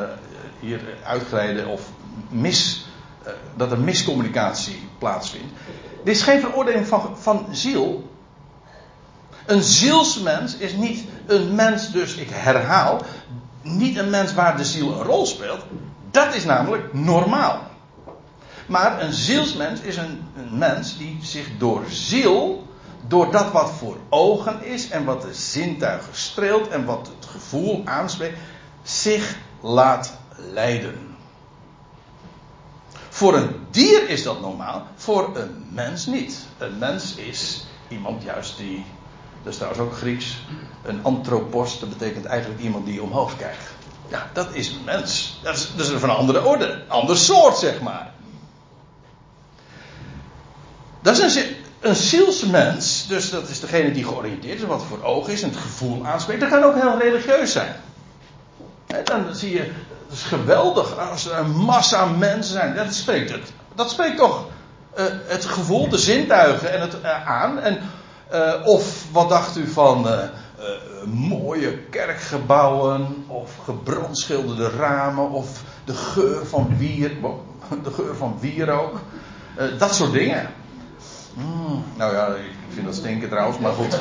[0.61, 1.83] hier uitglijden of
[2.29, 2.87] mis
[3.57, 5.53] dat er miscommunicatie plaatsvindt.
[6.05, 8.13] Dit is geen veroordeling van, van ziel.
[9.47, 13.03] Een zielsmens is niet een mens, dus ik herhaal,
[13.65, 15.65] niet een mens waar de ziel een rol speelt.
[16.11, 17.63] Dat is namelijk normaal.
[18.67, 22.67] Maar een zielsmens is een, een mens die zich door ziel,
[23.07, 27.83] door dat wat voor ogen is en wat de zintuigen streelt en wat het gevoel
[27.85, 28.39] aanspreekt,
[28.83, 31.17] zich laat leiden.
[33.09, 36.47] Voor een dier is dat normaal, voor een mens niet.
[36.59, 38.85] Een mens is iemand juist die,
[39.45, 40.37] dat is trouwens ook Grieks,
[40.83, 43.63] een antropos, dat betekent eigenlijk iemand die omhoog kijkt.
[44.09, 45.39] Ja, dat is een mens.
[45.43, 48.13] Dat is, dat is van een andere orde, ander soort zeg maar.
[51.03, 55.29] Dat is een, een zielsmens, dus dat is degene die georiënteerd is, wat voor oog
[55.29, 56.41] is en het gevoel aanspreekt.
[56.41, 57.77] Dat kan ook heel religieus zijn.
[59.05, 59.61] dan zie je,
[60.09, 62.75] het is geweldig als er een massa mensen zijn.
[62.75, 64.47] Dat spreekt, het, dat spreekt toch
[64.99, 67.61] uh, het gevoel, de zintuigen en het uh, aan.
[67.61, 67.81] En,
[68.33, 70.07] uh, of wat dacht u van
[71.05, 77.13] mooie kerkgebouwen, of gebrandschilderde ramen, of de geur van wier,
[77.83, 79.01] de geur van wierook.
[79.79, 80.51] dat soort dingen.
[81.35, 83.91] Mm, nou ja, ik vind dat stinken trouwens, maar goed.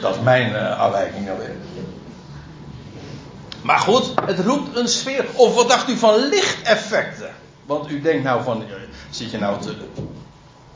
[0.00, 1.56] dat is mijn afwijking alweer.
[3.62, 5.26] Maar goed, het roept een sfeer.
[5.34, 7.30] Of wat dacht u van lichteffecten?
[7.66, 8.68] Want u denkt nou van, eh,
[9.10, 9.76] zit je nou te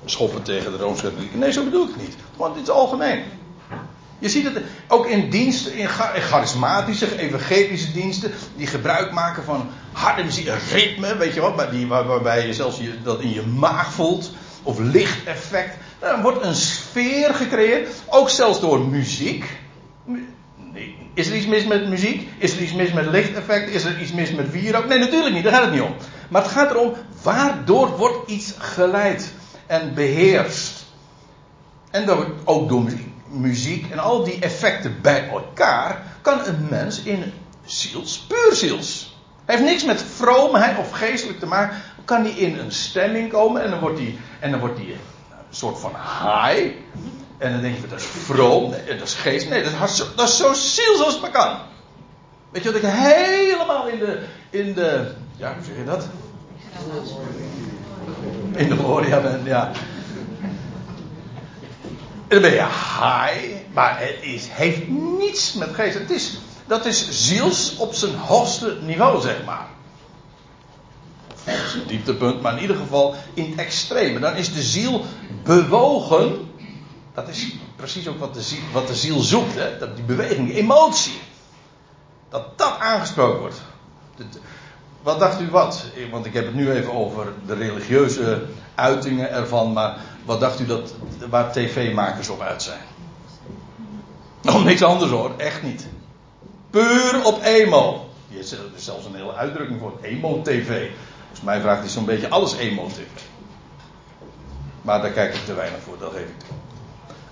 [0.05, 1.34] schoppen tegen de Rooms-Katholiek?
[1.34, 2.14] Nee, zo bedoel ik het niet.
[2.36, 3.22] Want dit is algemeen.
[4.18, 10.24] Je ziet het ook in diensten, in charismatische, evangelische diensten, die gebruik maken van harde
[10.24, 11.55] muziek, ritme, weet je wat,
[11.88, 14.30] waarbij je zelfs je, dat in je maag voelt,
[14.62, 15.76] of lichteffect.
[15.99, 19.44] Dan wordt een sfeer gecreëerd, ook zelfs door muziek.
[21.14, 22.28] Is er iets mis met muziek?
[22.38, 23.70] Is er iets mis met lichteffect?
[23.70, 24.86] Is er iets mis met wierook?
[24.86, 25.94] Nee, natuurlijk niet, daar gaat het niet om.
[26.28, 26.92] Maar het gaat erom,
[27.22, 29.32] waardoor wordt iets geleid
[29.67, 30.85] en beheerst.
[31.91, 32.85] En dat ook door
[33.29, 37.33] muziek en al die effecten bij elkaar kan een mens in
[37.64, 39.17] ziels, puur ziels.
[39.45, 41.77] Hij heeft niks met vroomheid of geestelijk te maken.
[42.05, 44.99] Kan hij in een stemming komen en dan wordt hij, en dan wordt hij een
[45.51, 46.75] soort van high.
[47.39, 49.49] En dan denk je, dat is vroom, dat is geest.
[49.49, 51.59] Nee, dat is, zo, dat is zo ziel zoals het maar kan.
[52.51, 56.09] Weet je wat ik helemaal in de, in de, ja, hoe zeg je dat?
[58.57, 59.71] In de gloria ben, ja.
[62.29, 62.67] Dan ben je
[63.01, 65.99] high, maar het is, heeft niets met geest.
[65.99, 69.67] Het is, dat is ziels op zijn hoogste niveau, zeg maar.
[71.45, 74.19] Dat is een dieptepunt, maar in ieder geval in het extreme.
[74.19, 75.05] Dan is de ziel
[75.43, 76.47] bewogen
[77.17, 79.55] dat is precies ook wat de ziel, wat de ziel zoekt.
[79.55, 79.79] Hè?
[79.79, 81.21] Dat die beweging, emotie.
[82.29, 83.63] Dat dat aangesproken wordt.
[85.07, 85.85] Wat dacht u wat?
[86.11, 88.43] Want ik heb het nu even over de religieuze
[88.75, 89.73] uitingen ervan.
[89.73, 90.95] Maar wat dacht u dat,
[91.29, 92.81] waar tv-makers op uit zijn?
[94.43, 95.87] Nog niks anders hoor, echt niet.
[96.71, 98.09] Puur op emo.
[98.31, 100.89] Er is zelfs een hele uitdrukking voor emo-tv.
[101.21, 103.01] Volgens mij vraagt hij zo'n beetje alles emo-tv.
[104.83, 106.57] Maar daar kijk ik te weinig voor, dat geef ik toe.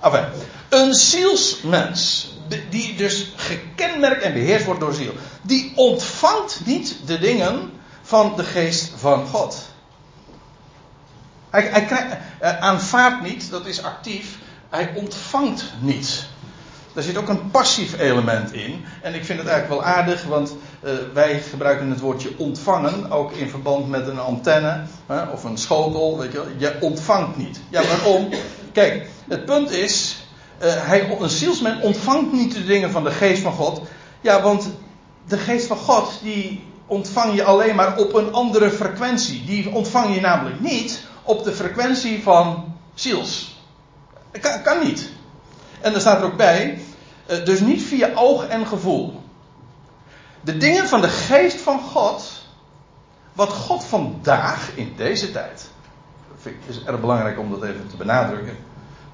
[0.01, 0.25] Enfin,
[0.69, 2.34] een zielsmens,
[2.71, 7.71] die dus gekenmerkt en beheerst wordt door ziel, die ontvangt niet de dingen
[8.03, 9.63] van de geest van God.
[11.51, 12.17] Hij, hij krijgt,
[12.61, 14.39] aanvaardt niet, dat is actief,
[14.69, 16.27] hij ontvangt niet.
[16.95, 18.85] Er zit ook een passief element in.
[19.03, 23.33] En ik vind het eigenlijk wel aardig, want uh, wij gebruiken het woordje ontvangen ook
[23.33, 24.85] in verband met een antenne
[25.33, 26.19] of een schotel.
[26.19, 27.61] Weet je, je ontvangt niet.
[27.69, 28.29] Ja, waarom?
[28.73, 30.24] Kijk, het punt is,
[30.71, 33.83] hij, een zielsman ontvangt niet de dingen van de geest van God.
[34.21, 34.71] Ja, want
[35.27, 39.45] de geest van God, die ontvang je alleen maar op een andere frequentie.
[39.45, 43.63] Die ontvang je namelijk niet op de frequentie van ziels.
[44.31, 45.11] Dat kan, kan niet.
[45.81, 46.79] En er staat er ook bij,
[47.31, 49.23] uh, dus niet via oog en gevoel.
[50.41, 52.43] De dingen van de geest van God,
[53.33, 55.71] wat God vandaag in deze tijd,
[56.67, 58.57] is erg belangrijk om dat even te benadrukken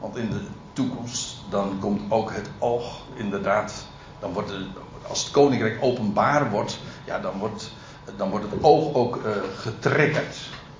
[0.00, 0.40] want in de
[0.72, 3.72] toekomst, dan komt ook het oog, inderdaad,
[4.20, 4.66] dan wordt het,
[5.08, 7.72] als het koninkrijk openbaar wordt, ja, dan wordt,
[8.16, 10.36] dan wordt het oog ook uh, getriggerd.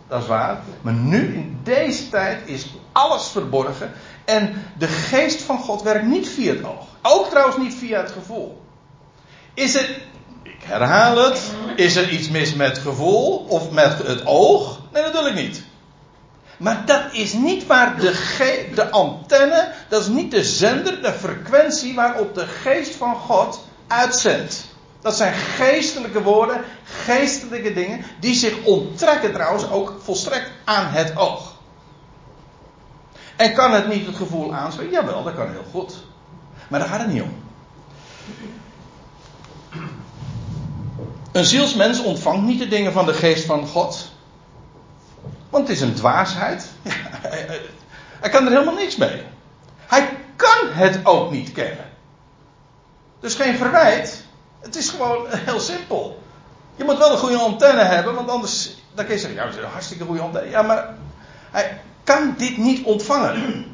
[0.09, 0.63] Dat is waar.
[0.81, 3.93] Maar nu, in deze tijd, is alles verborgen.
[4.25, 6.87] En de geest van God werkt niet via het oog.
[7.03, 8.63] Ook trouwens niet via het gevoel.
[9.55, 9.89] Is het,
[10.43, 14.81] ik herhaal het, is er iets mis met gevoel of met het oog?
[14.93, 15.65] Nee, natuurlijk niet.
[16.61, 21.95] Maar dat is niet waar de, de antenne, dat is niet de zender, de frequentie
[21.95, 24.65] waarop de geest van God uitzendt.
[25.01, 31.55] Dat zijn geestelijke woorden, geestelijke dingen, die zich onttrekken trouwens ook volstrekt aan het oog.
[33.37, 34.93] En kan het niet het gevoel aanspreken?
[34.93, 35.95] Jawel, dat kan heel goed.
[36.69, 37.35] Maar daar gaat het niet om.
[41.33, 44.10] Een zielsmens ontvangt niet de dingen van de geest van God.
[45.51, 46.67] Want het is een dwaasheid.
[48.21, 49.23] hij kan er helemaal niks mee.
[49.87, 51.89] Hij kan het ook niet kennen.
[53.21, 54.25] Dus geen verwijt.
[54.61, 56.23] Het is gewoon heel simpel.
[56.77, 59.55] Je moet wel een goede antenne hebben, want anders dan kun je zeggen, ja, dat
[59.55, 60.51] is een hartstikke goede antenne.
[60.51, 60.95] Ja, maar
[61.51, 63.67] hij kan dit niet ontvangen.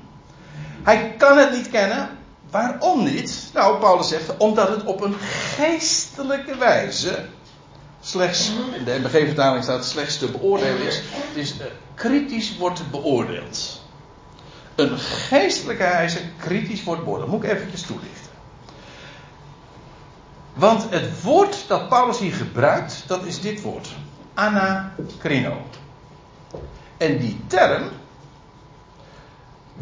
[0.83, 2.09] Hij kan het niet kennen.
[2.51, 3.51] Waarom niet?
[3.53, 5.15] Nou, Paulus zegt, omdat het op een
[5.57, 7.25] geestelijke wijze
[8.07, 11.03] slechts, in de MBG-vertaling staat slechts te beoordelen is,
[11.35, 13.81] is uh, kritisch wordt beoordeeld.
[14.75, 17.31] Een geestelijke wijze kritisch wordt beoordeeld.
[17.31, 18.31] Moet ik eventjes toelichten.
[20.55, 23.89] Want het woord dat Paulus hier gebruikt, dat is dit woord.
[24.35, 25.67] Anacrino.
[26.97, 27.89] En die term,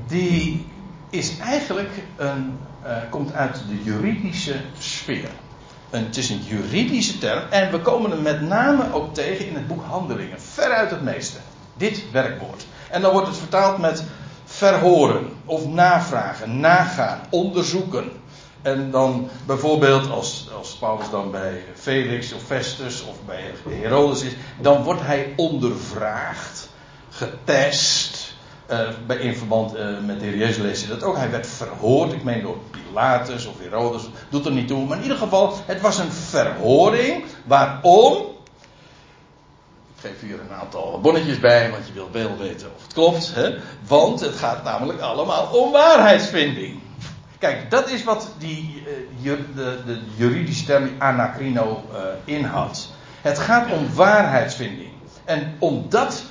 [0.06, 0.66] die
[1.10, 5.30] is eigenlijk een, uh, komt uit de juridische sfeer.
[6.00, 9.66] Het is een juridische term en we komen hem met name ook tegen in het
[9.66, 10.40] boek Handelingen.
[10.40, 11.38] Veruit het meeste.
[11.76, 12.66] Dit werkwoord.
[12.90, 14.04] En dan wordt het vertaald met
[14.44, 18.10] verhoren of navragen, nagaan, onderzoeken.
[18.62, 24.32] En dan bijvoorbeeld als, als Paulus dan bij Felix of Festus of bij Herodes is,
[24.60, 26.68] dan wordt hij ondervraagd,
[27.10, 28.32] getest.
[28.70, 31.16] Uh, in verband uh, met de Jezus dat ook.
[31.16, 32.58] Hij werd verhoord, ik meen door
[32.94, 34.86] Pilatus of Herodes, doet er niet toe.
[34.86, 37.24] Maar in ieder geval, het was een verhoring.
[37.44, 38.12] Waarom?
[39.94, 43.34] Ik geef hier een aantal bonnetjes bij, want je wilt wel weten of het klopt.
[43.34, 43.56] Hè?
[43.86, 46.80] Want het gaat namelijk allemaal om waarheidsvinding.
[47.38, 48.82] Kijk, dat is wat die,
[49.22, 52.90] uh, de, de, juridische term anacrino uh, inhoudt.
[53.20, 54.92] Het gaat om waarheidsvinding.
[55.24, 56.22] En om dat,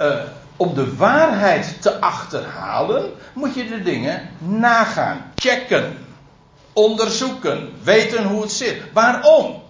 [0.00, 0.14] uh,
[0.56, 6.03] om de waarheid te achterhalen, moet je de dingen nagaan, checken,
[6.74, 8.82] onderzoeken, weten hoe het zit.
[8.92, 9.62] Waarom?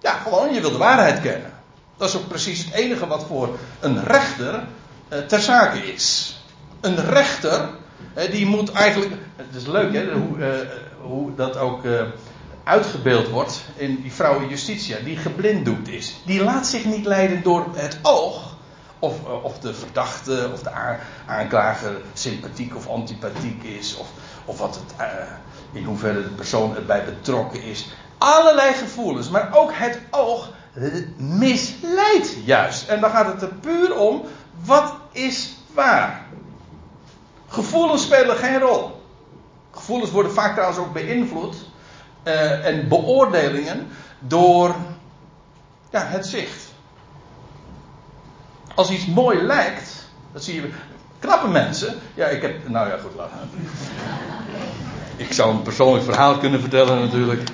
[0.00, 1.52] Ja, gewoon, je wil de waarheid kennen.
[1.96, 4.64] Dat is ook precies het enige wat voor een rechter
[5.26, 6.38] ter zake is.
[6.80, 7.68] Een rechter
[8.30, 9.12] die moet eigenlijk.
[9.36, 10.46] Het is leuk hè, hoe, uh,
[11.00, 12.02] hoe dat ook uh,
[12.64, 16.16] uitgebeeld wordt in die vrouw Justitia, die geblinddoekt is.
[16.26, 18.52] Die laat zich niet leiden door het oog.
[18.98, 20.70] Of, uh, of de verdachte of de
[21.26, 23.96] aanklager sympathiek of antipathiek is.
[23.96, 24.08] Of,
[24.44, 25.08] of wat het,
[25.74, 27.88] in hoeverre de persoon erbij betrokken is.
[28.18, 30.48] Allerlei gevoelens, maar ook het oog
[31.16, 32.88] misleidt juist.
[32.88, 34.22] En dan gaat het er puur om:
[34.64, 36.26] wat is waar?
[37.46, 39.02] Gevoelens spelen geen rol.
[39.70, 41.56] Gevoelens worden vaak trouwens ook beïnvloed
[42.24, 44.74] uh, en beoordelingen door
[45.90, 46.72] ja, het zicht.
[48.74, 50.70] Als iets mooi lijkt, dat zie je.
[51.18, 51.98] Knappe mensen.
[52.14, 52.68] Ja, ik heb.
[52.68, 53.30] Nou ja, goed, laat.
[55.16, 57.46] Ik zou een persoonlijk verhaal kunnen vertellen, natuurlijk.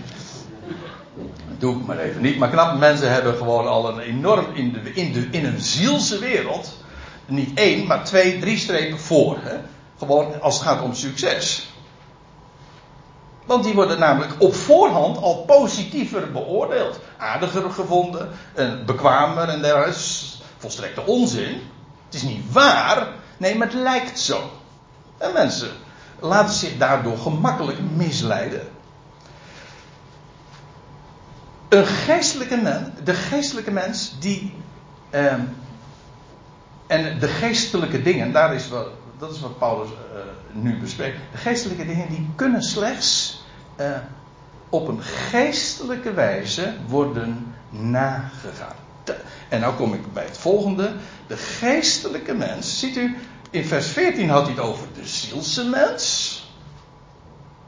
[1.49, 2.39] Dat doe ik maar even niet.
[2.39, 4.47] Maar knappe mensen hebben gewoon al een enorm.
[4.55, 4.73] In,
[5.13, 6.77] de, in een zielse wereld.
[7.27, 9.39] Niet één, maar twee, drie strepen voor.
[9.41, 9.57] Hè?
[9.99, 11.73] Gewoon als het gaat om succes.
[13.45, 17.01] Want die worden namelijk op voorhand al positiever beoordeeld.
[17.17, 20.01] Aardiger gevonden, en bekwamer en dergelijke.
[20.59, 21.61] Volstrekte onzin.
[22.07, 23.09] Het is niet waar.
[23.37, 24.51] Nee, maar het lijkt zo.
[25.19, 25.71] En mensen
[26.21, 28.69] laten zich daardoor gemakkelijk misleiden.
[31.69, 34.55] Een geestelijke de geestelijke mens die.
[35.11, 35.35] Eh,
[36.87, 38.87] en de geestelijke dingen, daar is wel,
[39.19, 39.95] dat is wat Paulus uh,
[40.63, 41.19] nu bespreekt.
[41.33, 43.43] De geestelijke dingen die kunnen slechts
[43.81, 43.87] uh,
[44.69, 48.75] op een geestelijke wijze worden nagegaan.
[49.49, 50.93] En nou kom ik bij het volgende.
[51.27, 53.17] De geestelijke mens, ziet u,
[53.51, 56.35] in vers 14 had hij het over de zielse mens.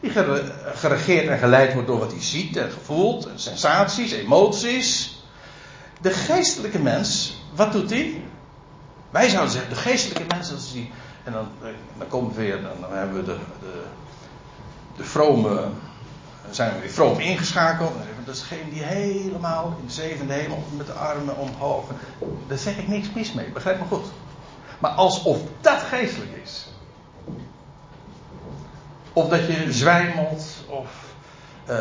[0.00, 0.10] Die
[0.74, 5.20] geregeerd en geleid wordt door wat hij ziet en gevoelt, en sensaties, emoties.
[6.00, 8.22] De geestelijke mens, wat doet hij?
[9.10, 10.90] Wij zouden zeggen, de geestelijke mens, dat is die
[11.24, 11.48] en dan,
[11.98, 13.82] dan komt weer, dan, dan hebben we de, de,
[14.96, 15.68] de vrome,
[16.50, 17.92] zijn we weer vroom ingeschakeld.
[18.24, 21.84] Dat is degene die helemaal in de zevende hemel met de armen omhoog.
[22.46, 24.06] Daar zeg ik niks mis mee, begrijp me goed.
[24.82, 26.66] Maar alsof dat geestelijk is.
[29.12, 31.14] Of dat je zwijmelt, of.
[31.68, 31.78] Uh,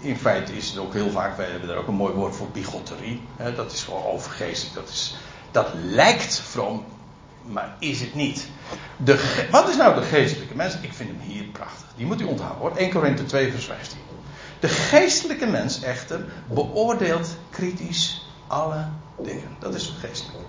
[0.00, 2.48] in feite is het ook heel vaak, wij hebben daar ook een mooi woord voor,
[2.48, 3.20] bigotterie.
[3.36, 4.74] Hè, dat is gewoon overgeestelijk.
[4.74, 5.16] Dat, is,
[5.50, 6.84] dat lijkt vroom,
[7.42, 8.48] maar is het niet.
[8.96, 10.78] De, wat is nou de geestelijke mens?
[10.80, 11.86] Ik vind hem hier prachtig.
[11.96, 12.76] Die moet u onthouden hoor.
[12.76, 13.98] 1 Korinthe 2 vers 15.
[14.60, 18.88] De De geestelijke mens echter beoordeelt kritisch alle
[19.18, 19.56] dingen.
[19.58, 20.44] Dat is geestelijk.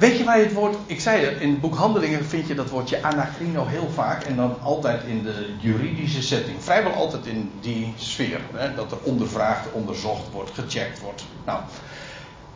[0.00, 2.54] Weet je waar je het woord, ik zei het, in het boek Handelingen vind je
[2.54, 6.62] dat woordje anacrino heel vaak en dan altijd in de juridische setting.
[6.62, 8.40] Vrijwel altijd in die sfeer.
[8.54, 11.24] Hè, dat er ondervraagd, onderzocht wordt, gecheckt wordt.
[11.44, 11.60] Nou,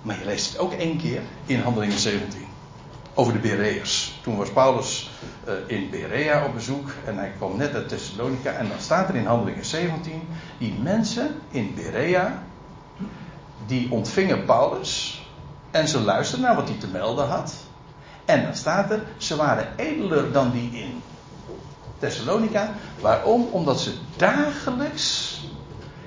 [0.02, 2.46] maar je leest het ook één keer in Handelingen 17.
[3.14, 4.18] Over de Bereërs.
[4.22, 5.10] Toen was Paulus
[5.48, 8.50] uh, in Berea op bezoek en hij kwam net uit Thessalonica.
[8.50, 10.22] En dan staat er in Handelingen 17,
[10.58, 12.42] die mensen in Berea,
[13.66, 15.13] die ontvingen Paulus
[15.74, 17.54] en ze luisterden naar wat hij te melden had.
[18.24, 21.02] En dan staat er, ze waren edeler dan die in
[21.98, 22.70] Thessalonica.
[23.00, 23.48] Waarom?
[23.50, 25.38] Omdat ze dagelijks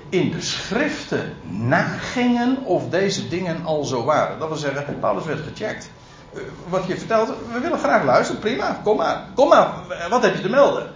[0.08, 4.38] in de schriften nagingen of deze dingen al zo waren.
[4.38, 5.90] Dat wil zeggen, Paulus werd gecheckt.
[6.34, 9.28] Eh, wat je vertelt, we willen graag luisteren, prima, kom maar.
[9.34, 9.72] Kom maar,
[10.10, 10.94] wat heb je te melden?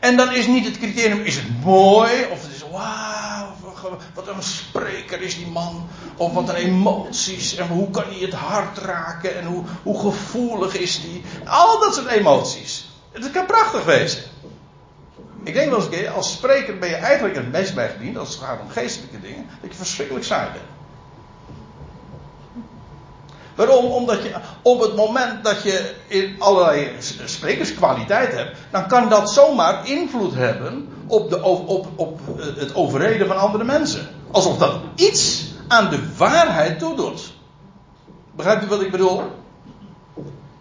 [0.00, 3.07] En dan is niet het criterium, is het mooi of het is wauw,
[4.14, 5.88] wat een spreker is die man.
[6.16, 7.56] Of wat een emoties.
[7.56, 9.38] En hoe kan hij het hart raken.
[9.38, 11.22] En hoe, hoe gevoelig is die.
[11.44, 12.88] Al dat soort emoties.
[13.12, 14.22] Het kan prachtig wezen.
[15.44, 18.16] Ik denk wel eens een keer, als spreker ben je eigenlijk het meest bijgediend.
[18.16, 19.46] Als het gaat om geestelijke dingen.
[19.60, 20.64] Dat je verschrikkelijk saai bent.
[23.54, 23.84] Waarom?
[23.84, 26.90] Omdat je op het moment dat je in allerlei
[27.24, 32.20] sprekerskwaliteit hebt, dan kan dat zomaar invloed hebben op, de, op, op
[32.56, 34.06] het overreden van andere mensen.
[34.30, 37.32] Alsof dat iets aan de waarheid toedoet.
[38.36, 39.22] Begrijpt u wat ik bedoel?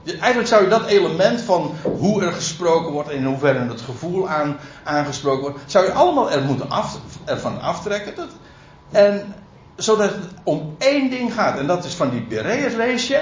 [0.05, 4.29] Eigenlijk zou je dat element van hoe er gesproken wordt en in hoeverre het gevoel
[4.29, 8.15] aan, aangesproken wordt, zou je allemaal er moeten af, ervan aftrekken.
[8.15, 8.29] Dat,
[8.91, 9.35] en
[9.75, 11.59] zodat het om één ding gaat.
[11.59, 13.13] En dat is van die Bereërs lees.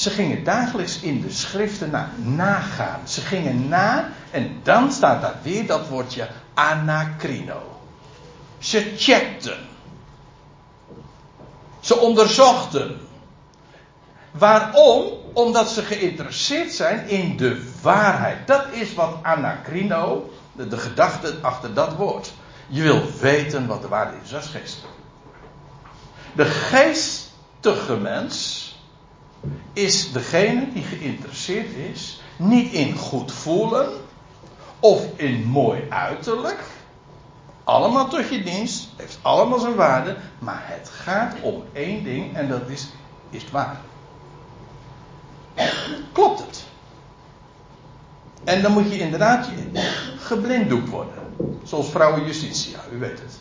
[0.00, 3.08] Ze gingen dagelijks in de schriften na, nagaan.
[3.08, 7.80] Ze gingen na en dan staat daar weer dat woordje anacrino.
[8.58, 9.58] Ze checkten.
[11.80, 13.00] Ze onderzochten.
[14.30, 15.04] Waarom?
[15.32, 18.46] Omdat ze geïnteresseerd zijn in de waarheid.
[18.46, 22.32] Dat is wat anacrino, de, gedachte achter dat woord.
[22.66, 24.30] Je wil weten wat de waarde is.
[24.30, 24.94] Dat is geestelijk.
[26.32, 28.59] De geestige mens
[29.72, 33.88] is degene die geïnteresseerd is niet in goed voelen
[34.80, 36.64] of in mooi uiterlijk.
[37.64, 42.48] Allemaal tot je dienst, heeft allemaal zijn waarde, maar het gaat om één ding en
[42.48, 42.88] dat is:
[43.30, 43.80] is het waar?
[46.12, 46.64] Klopt het?
[48.44, 49.48] En dan moet je inderdaad
[50.18, 51.14] geblinddoekt worden.
[51.64, 53.38] Zoals vrouwen Justitia, u weet het.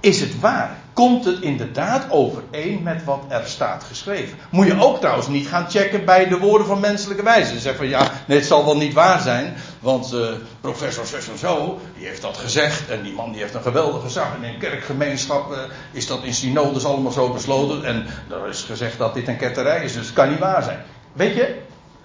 [0.00, 0.84] Is het waar?
[0.96, 4.38] Komt het inderdaad overeen met wat er staat geschreven?
[4.50, 7.58] Moet je ook trouwens niet gaan checken bij de woorden van menselijke wijze.
[7.58, 10.26] Zeg van ja, nee, het zal wel niet waar zijn, want uh,
[10.60, 12.88] professor zus en zo, die heeft dat gezegd.
[12.88, 14.34] En die man die heeft een geweldige gezag.
[14.34, 15.58] En in kerkgemeenschap uh,
[15.92, 17.84] is dat in synodes allemaal zo besloten.
[17.84, 20.84] En er is gezegd dat dit een ketterij is, dus het kan niet waar zijn.
[21.12, 21.56] Weet je,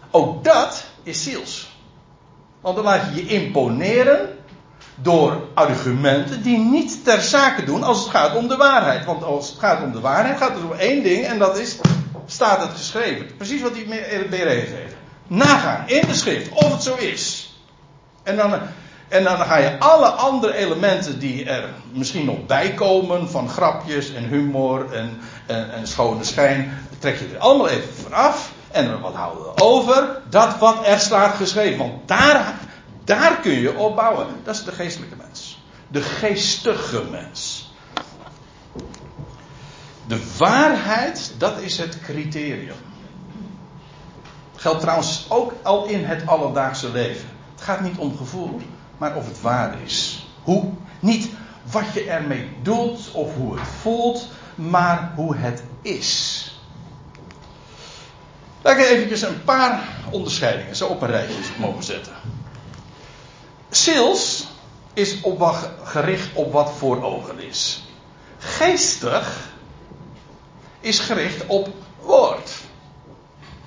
[0.10, 1.72] ook dat is ziels.
[2.62, 4.30] Want dan laat je je imponeren
[5.02, 9.06] door argumenten die niet ter zake doen als het gaat om de waarheid.
[9.06, 11.78] Want als het gaat om de waarheid gaat het om één ding en dat is,
[12.26, 13.36] staat het geschreven.
[13.38, 13.86] Precies wat die
[14.30, 14.72] BR heeft.
[15.28, 17.54] Nagaan in de schrift of het zo is.
[18.24, 18.54] En dan,
[19.08, 24.14] en dan ga je alle andere elementen die er misschien nog bij komen, van grapjes
[24.14, 28.52] en humor en, en, en schone schijn, trek je er allemaal even vanaf.
[28.72, 30.22] En wat houden we over?
[30.30, 31.78] Dat wat er staat geschreven.
[31.78, 32.60] Want daar
[33.12, 34.28] daar kun je op bouwen.
[34.44, 35.64] Dat is de geestelijke mens.
[35.88, 37.72] De geestige mens.
[40.08, 42.76] De waarheid, dat is het criterium.
[44.56, 47.30] Geldt trouwens ook al in het alledaagse leven.
[47.54, 48.62] Het gaat niet om gevoel,
[48.98, 50.28] maar of het waar is.
[50.44, 51.30] Hoe, niet
[51.72, 56.46] wat je ermee doet of hoe het voelt, maar hoe het is.
[58.62, 62.14] Laat ik even een paar onderscheidingen zo op een rijtje mogen zetten.
[63.74, 64.48] Sales
[64.94, 65.18] is
[65.84, 67.84] gericht op wat voor ogen is.
[68.38, 69.50] Geestig
[70.80, 71.70] is gericht op
[72.02, 72.52] woord.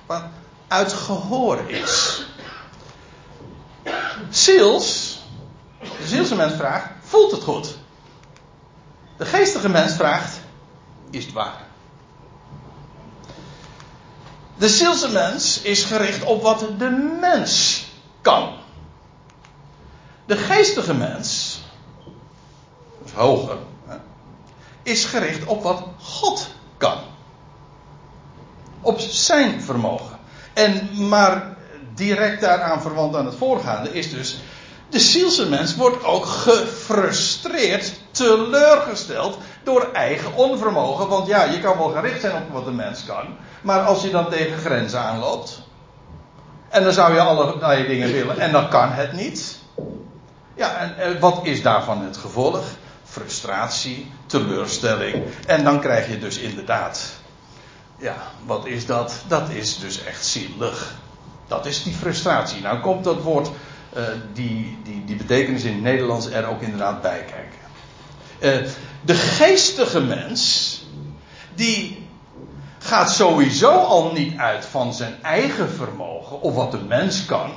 [0.05, 0.23] Wat
[0.67, 2.25] uit gehoor is.
[4.29, 5.19] Sales,
[5.79, 7.77] de zielse mens vraagt, voelt het goed?
[9.17, 10.39] De geestige mens vraagt,
[11.09, 11.63] is het waar?
[14.57, 16.89] De zielse mens is gericht op wat de
[17.19, 17.85] mens
[18.21, 18.63] kan.
[20.25, 21.59] De geestige mens,
[23.03, 23.57] dus hoger,
[24.83, 26.47] is gericht op wat God
[26.77, 26.97] kan.
[28.81, 30.19] Op zijn vermogen.
[30.53, 31.55] En, maar
[31.93, 34.37] direct daaraan verwant aan het voorgaande, is dus.
[34.89, 41.07] De zielse mens wordt ook gefrustreerd, teleurgesteld door eigen onvermogen.
[41.07, 43.25] Want ja, je kan wel gericht zijn op wat de mens kan.
[43.61, 45.61] Maar als je dan tegen grenzen aanloopt.
[46.69, 48.39] En dan zou je allerlei dingen willen.
[48.39, 49.57] En dan kan het niet.
[50.55, 52.63] Ja, en wat is daarvan het gevolg?
[53.03, 55.23] Frustratie, teleurstelling.
[55.47, 57.11] En dan krijg je dus inderdaad.
[57.97, 59.23] Ja, wat is dat?
[59.27, 60.95] Dat is dus echt zielig.
[61.47, 62.61] Dat is die frustratie.
[62.61, 63.49] Nou komt dat woord,
[63.97, 64.03] uh,
[64.33, 68.63] die, die, die betekenis in het Nederlands er ook inderdaad bij kijken.
[68.65, 70.81] Uh, de geestige mens,
[71.55, 72.07] die
[72.77, 77.51] gaat sowieso al niet uit van zijn eigen vermogen of wat de mens kan.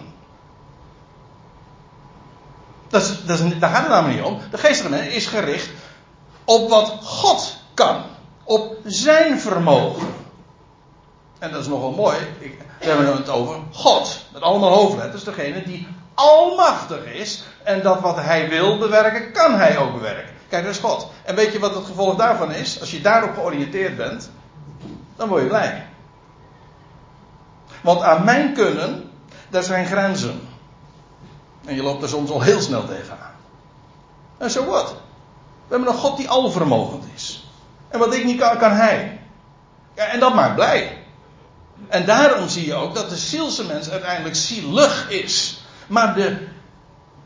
[2.88, 4.40] Dat dat daar gaat het namelijk niet om.
[4.50, 5.70] De mens is gericht
[6.44, 8.02] op wat God kan.
[8.44, 10.14] Op zijn vermogen.
[11.38, 12.16] En dat is nogal mooi.
[12.38, 14.24] Ik, we hebben het over God.
[14.32, 15.24] Met allemaal hoofdletters.
[15.24, 17.44] Degene die almachtig is.
[17.62, 20.34] En dat wat hij wil bewerken, kan hij ook bewerken.
[20.48, 21.08] Kijk, dat is God.
[21.24, 22.80] En weet je wat het gevolg daarvan is?
[22.80, 24.30] Als je daarop georiënteerd bent,
[25.16, 25.86] dan word je blij.
[27.80, 29.10] Want aan mijn kunnen,
[29.48, 30.48] daar zijn grenzen.
[31.68, 33.34] En je loopt er soms al heel snel tegenaan.
[34.38, 34.90] En zo wat.
[35.66, 37.44] We hebben een God die alvermogend is.
[37.88, 39.20] En wat ik niet kan, kan hij.
[39.94, 41.04] Ja, en dat maakt blij.
[41.88, 45.62] En daarom zie je ook dat de zielse mens uiteindelijk zielig is.
[45.86, 46.46] Maar de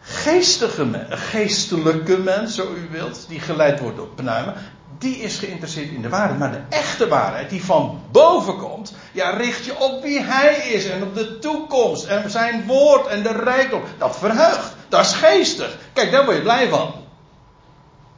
[0.00, 4.54] geestige geestelijke mens, zo u wilt, die geleid wordt door pnuimen,
[5.02, 6.38] die is geïnteresseerd in de waarheid.
[6.38, 10.86] Maar de echte waarheid, die van boven komt, ja, richt je op wie hij is
[10.86, 13.82] en op de toekomst en zijn woord en de rijkdom.
[13.98, 15.78] Dat verheugt, dat is geestig.
[15.92, 16.94] Kijk, daar word je blij van.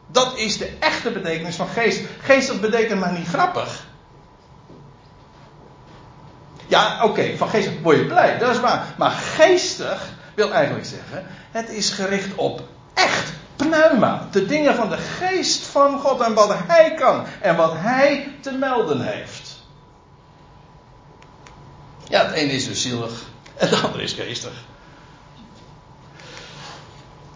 [0.07, 2.01] Dat is de echte betekenis van geest.
[2.23, 3.87] Geestig betekent maar niet grappig.
[6.67, 8.95] Ja, oké, van geestig word je blij, dat is waar.
[8.99, 12.63] Maar geestig wil eigenlijk zeggen, het is gericht op
[12.95, 13.33] echt
[13.69, 14.29] pneuma.
[14.31, 18.53] De dingen van de geest van God en wat hij kan en wat hij te
[18.53, 19.63] melden heeft.
[22.09, 23.23] Ja, het ene is dus zielig
[23.57, 24.53] en het andere is geestig.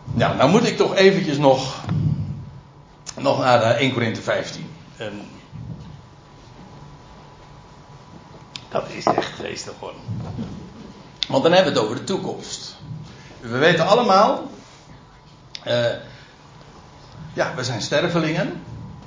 [0.04, 1.84] Nou, nou moet ik toch eventjes nog,
[3.16, 4.70] nog naar 1 Korinthe 15.
[4.96, 5.28] En
[8.68, 9.94] dat is echt geestig hoor.
[11.28, 12.76] Want dan hebben we het over de toekomst.
[13.40, 14.50] We weten allemaal
[15.66, 15.86] uh,
[17.32, 18.62] ja, we zijn stervelingen.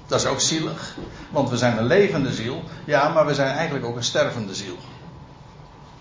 [0.07, 0.95] Dat is ook zielig.
[1.29, 2.63] Want we zijn een levende ziel.
[2.85, 4.77] Ja, maar we zijn eigenlijk ook een stervende ziel.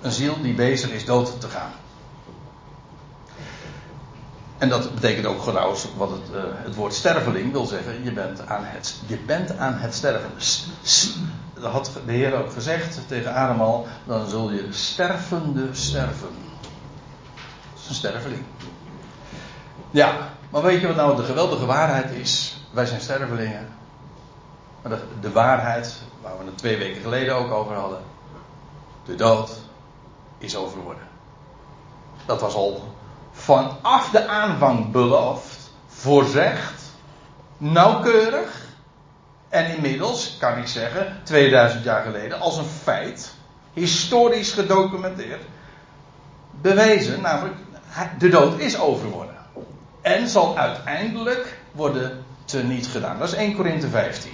[0.00, 1.72] Een ziel die bezig is dood te gaan.
[4.58, 8.04] En dat betekent ook trouwens wat het, uh, het woord sterveling wil zeggen.
[8.04, 10.30] Je bent aan het, je bent aan het sterven.
[11.54, 13.86] Dat had de Heer ook gezegd tegen Adam al.
[14.06, 16.28] Dan zul je stervende sterven.
[17.72, 18.44] Dat is een sterveling.
[19.90, 22.62] Ja, maar weet je wat nou de geweldige waarheid is?
[22.70, 23.68] Wij zijn stervelingen.
[24.82, 28.00] Maar de, de waarheid, waar we het twee weken geleden ook over hadden.
[29.04, 29.50] De dood
[30.38, 31.08] is overwonnen.
[32.26, 32.94] Dat was al
[33.32, 36.82] vanaf de aanvang beloofd, voorzegd,
[37.56, 38.68] nauwkeurig.
[39.48, 43.34] En inmiddels, kan ik zeggen, 2000 jaar geleden, als een feit,
[43.72, 45.42] historisch gedocumenteerd,
[46.50, 47.56] bewezen, namelijk
[48.18, 49.39] de dood is overwonnen.
[50.00, 53.18] En zal uiteindelijk worden teniet gedaan.
[53.18, 54.30] Dat is 1 Korinthe 15.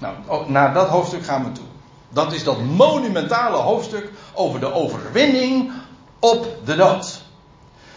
[0.00, 1.64] Nou, naar dat hoofdstuk gaan we toe.
[2.08, 5.72] Dat is dat monumentale hoofdstuk over de overwinning
[6.18, 7.20] op de dood.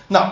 [0.08, 0.32] Nou,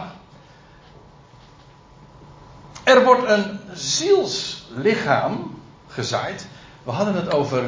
[2.84, 6.48] er wordt een zielslichaam gezaaid.
[6.84, 7.64] We hadden het over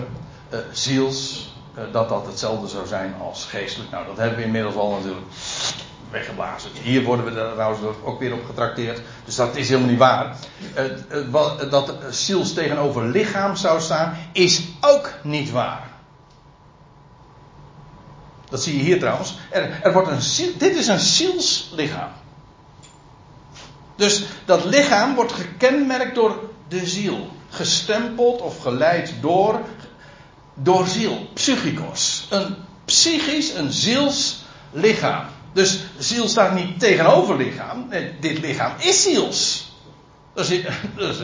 [0.53, 3.91] uh, ziels, uh, dat dat hetzelfde zou zijn als geestelijk.
[3.91, 5.26] Nou, dat hebben we inmiddels al natuurlijk
[6.12, 6.72] weggeblazen.
[6.84, 9.01] Hier worden we trouwens ook weer op getrakteerd.
[9.26, 10.36] Dus dat is helemaal niet waar.
[11.70, 15.88] dat ziels tegenover lichaam zou staan, is ook niet waar.
[18.49, 19.38] Dat zie je hier trouwens.
[19.49, 22.12] Er, er wordt een dit is een zielslichaam.
[23.95, 27.30] Dus dat lichaam wordt gekenmerkt door de ziel.
[27.49, 29.60] Gestempeld of geleid door,
[30.53, 31.28] door ziel.
[31.34, 32.28] Psychikos.
[32.30, 32.55] Een
[32.86, 35.26] psychisch, een zielslichaam.
[35.54, 37.88] Dus ziel staat niet tegenover lichaam.
[37.89, 39.72] Nee, dit lichaam is ziels.
[40.34, 40.64] Dat is,
[40.95, 41.18] dat, is,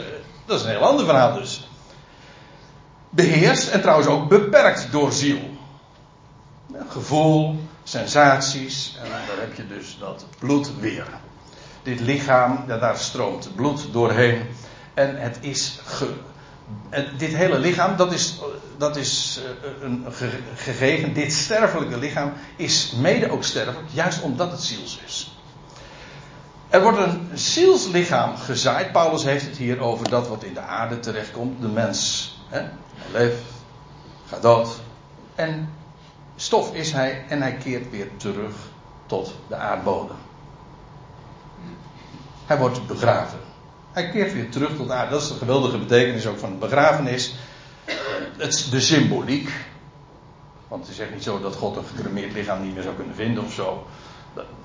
[0.45, 1.67] dat is een heel ander verhaal dus.
[3.09, 5.39] Beheerst en trouwens ook beperkt door ziel.
[6.87, 8.97] Gevoel, sensaties.
[9.03, 11.07] En daar heb je dus dat bloed weer.
[11.83, 14.41] Dit lichaam, daar stroomt bloed doorheen.
[14.93, 16.13] En het is ge,
[17.17, 18.39] dit hele lichaam, dat is,
[18.77, 20.05] dat is eh, een
[20.55, 21.13] gegeven.
[21.13, 25.35] Dit sterfelijke lichaam is mede ook sterfelijk, juist omdat het ziels is.
[26.69, 28.91] Er wordt een zielslichaam gezaaid.
[28.91, 31.61] Paulus heeft het hier over dat wat in de aarde terechtkomt.
[31.61, 32.31] De mens.
[32.49, 32.59] Hè?
[32.59, 33.41] Hij leeft,
[34.27, 34.79] gaat dood.
[35.35, 35.69] En
[36.35, 38.55] stof is hij en hij keert weer terug
[39.05, 40.15] tot de aardbodem.
[42.45, 43.39] Hij wordt begraven.
[43.95, 45.11] Hij keert weer terug tot de aarde.
[45.11, 47.35] Dat is de geweldige betekenis ook van de begrafenis.
[48.37, 49.49] Het is de symboliek.
[50.67, 53.15] Want het is echt niet zo dat God een gecremeerd lichaam niet meer zou kunnen
[53.15, 53.87] vinden of zo.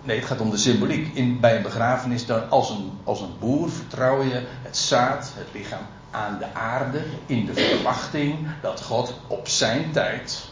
[0.03, 1.15] Nee, het gaat om de symboliek.
[1.15, 5.49] In, bij een begrafenis, dan als een, als een boer vertrouw je het zaad, het
[5.53, 7.03] lichaam, aan de aarde.
[7.27, 10.49] In de verwachting dat God op zijn tijd,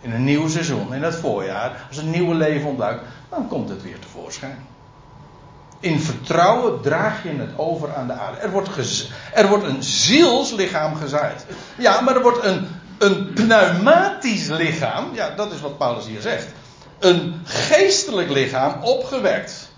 [0.00, 3.82] in een nieuw seizoen, in het voorjaar, als een nieuwe leven ontduikt, dan komt het
[3.82, 4.58] weer tevoorschijn.
[5.80, 8.38] In vertrouwen draag je het over aan de aarde.
[8.38, 8.68] Er wordt,
[9.32, 11.46] er wordt een zielslichaam gezaaid.
[11.78, 12.68] Ja, maar er wordt een,
[12.98, 15.04] een pneumatisch lichaam.
[15.12, 16.46] Ja, dat is wat Paulus hier zegt
[16.98, 19.70] een geestelijk lichaam opgewekt.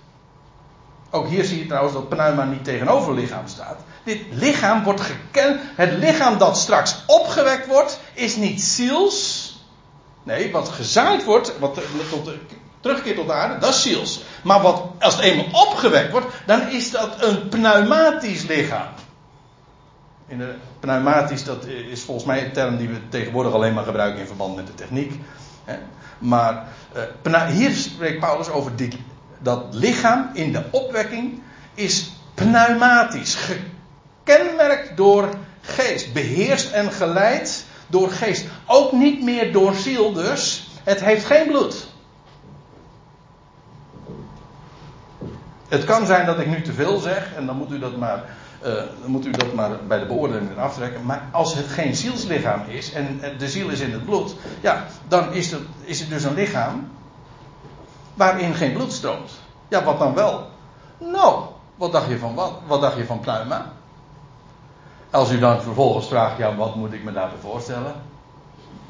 [1.10, 3.80] Ook hier zie je trouwens dat pneuma niet tegenover lichaam staat.
[4.04, 5.60] Dit lichaam wordt gekend.
[5.74, 9.46] Het lichaam dat straks opgewekt wordt, is niet ziels.
[10.22, 11.80] Nee, wat gezaaid wordt, wat
[12.10, 12.38] tot de,
[12.80, 14.22] terugkeert tot de aarde, dat is ziels.
[14.42, 18.88] Maar wat, als het eenmaal opgewekt wordt, dan is dat een pneumatisch lichaam.
[20.26, 24.20] In de, pneumatisch, dat is volgens mij een term die we tegenwoordig alleen maar gebruiken
[24.20, 25.20] in verband met de techniek.
[26.18, 26.66] Maar
[27.22, 28.72] uh, hier spreekt Paulus over
[29.38, 31.42] dat lichaam in de opwekking
[31.74, 33.38] is pneumatisch,
[34.24, 35.28] gekenmerkt door
[35.60, 38.44] geest, beheerst en geleid door geest.
[38.66, 41.86] Ook niet meer door ziel dus, het heeft geen bloed.
[45.68, 48.24] Het kan zijn dat ik nu te veel zeg en dan moet u dat maar
[49.00, 51.04] dan moet u dat maar bij de beoordeling aftrekken.
[51.04, 55.32] Maar als het geen zielslichaam is en de ziel is in het bloed, ja, dan
[55.32, 56.88] is het, is het dus een lichaam
[58.14, 59.30] waarin geen bloed stroomt.
[59.68, 60.46] Ja, wat dan wel?
[60.98, 61.44] Nou,
[61.76, 62.52] wat dacht je van wat?
[62.66, 63.72] Wat dacht je van pluima?
[65.10, 67.94] Als u dan vervolgens vraagt, ja, wat moet ik me daarbij voorstellen?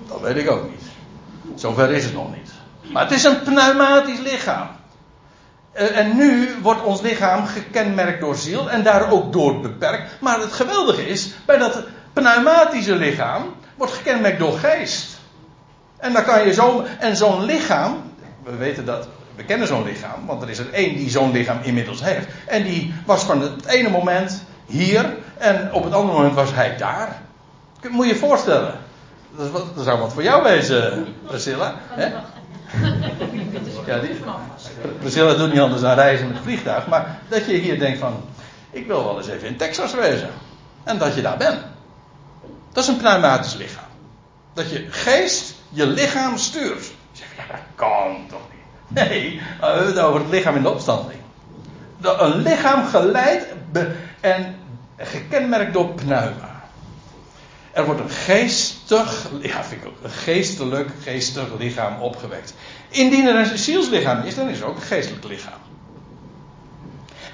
[0.07, 0.83] Dat weet ik ook niet.
[1.55, 2.53] Zover is het nog niet.
[2.93, 4.69] Maar het is een pneumatisch lichaam.
[5.79, 10.21] Eh, en nu wordt ons lichaam gekenmerkt door ziel en daar ook door beperkt.
[10.21, 15.19] Maar het geweldige is, bij dat pneumatische lichaam wordt gekenmerkt door geest.
[15.97, 18.13] En dan kan je zo, en zo'n lichaam,
[18.43, 21.59] we weten dat, we kennen zo'n lichaam, want er is er één die zo'n lichaam
[21.63, 22.27] inmiddels heeft.
[22.47, 26.77] En die was van het ene moment hier en op het andere moment was hij
[26.77, 27.23] daar.
[27.91, 28.75] Moet je je voorstellen.
[29.53, 31.75] Dat, zou wat voor jou wezen, Priscilla.
[31.89, 32.09] Hè?
[33.87, 34.11] Ja, die,
[34.99, 36.87] Priscilla doet niet anders dan reizen met vliegtuig.
[36.87, 38.25] Maar dat je hier denkt van,
[38.71, 40.31] ik wil wel eens even in Texas wezen.
[40.85, 41.59] En dat je daar bent.
[42.73, 43.85] Dat is een pneumatisch lichaam.
[44.53, 46.85] Dat je geest je lichaam stuurt.
[46.85, 49.09] Je zegt, ja dat kan toch niet.
[49.09, 51.21] Nee, we hebben het over het lichaam in de opstanding.
[52.01, 53.47] Een lichaam geleid
[54.21, 54.57] en
[54.97, 56.48] gekenmerkt door pneuma.
[57.79, 62.55] Er wordt een geestig, ja, vind ik ook, een geestelijk, geestig lichaam opgewekt.
[62.89, 65.61] Indien er een zielslichaam is, dan is er ook een geestelijk lichaam.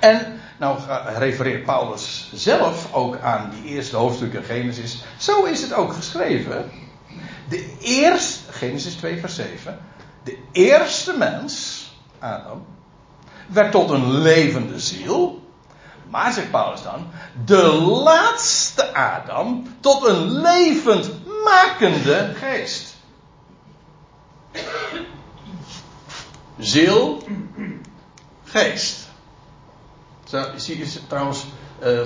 [0.01, 0.78] En, nou
[1.18, 5.05] refereert Paulus zelf ook aan die eerste hoofdstukken Genesis.
[5.18, 6.70] Zo is het ook geschreven.
[7.49, 9.78] De eerste, Genesis 2 vers 7.
[10.24, 11.82] De eerste mens,
[12.18, 12.66] Adam,
[13.47, 15.43] werd tot een levende ziel.
[16.15, 17.07] Maar, zegt Paulus dan,
[17.45, 17.73] de
[18.05, 21.11] laatste Adam tot een levend
[21.45, 22.95] makende geest.
[26.59, 27.23] Ziel,
[28.45, 29.09] geest.
[30.57, 31.45] Zie je trouwens,
[31.83, 32.01] uh,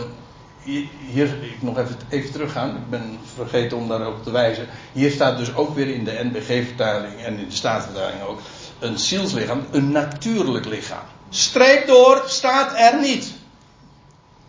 [1.10, 4.68] hier, ik nog even, even teruggaan, ik ben vergeten om daarop te wijzen.
[4.92, 8.40] Hier staat dus ook weer in de NBG-vertaling en in de Staatsvertaling ook
[8.78, 11.04] een zielslichaam, een natuurlijk lichaam.
[11.28, 13.37] Streep door, staat er niet.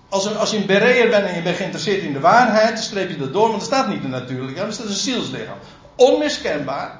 [0.09, 3.09] Als, als je een bereer bent en je bent geïnteresseerd in de waarheid, dan streep
[3.09, 5.57] je dat door, want er staat niet een natuurlijk lichaam, er staat een zielslichaam.
[5.95, 6.99] Onmiskenbaar,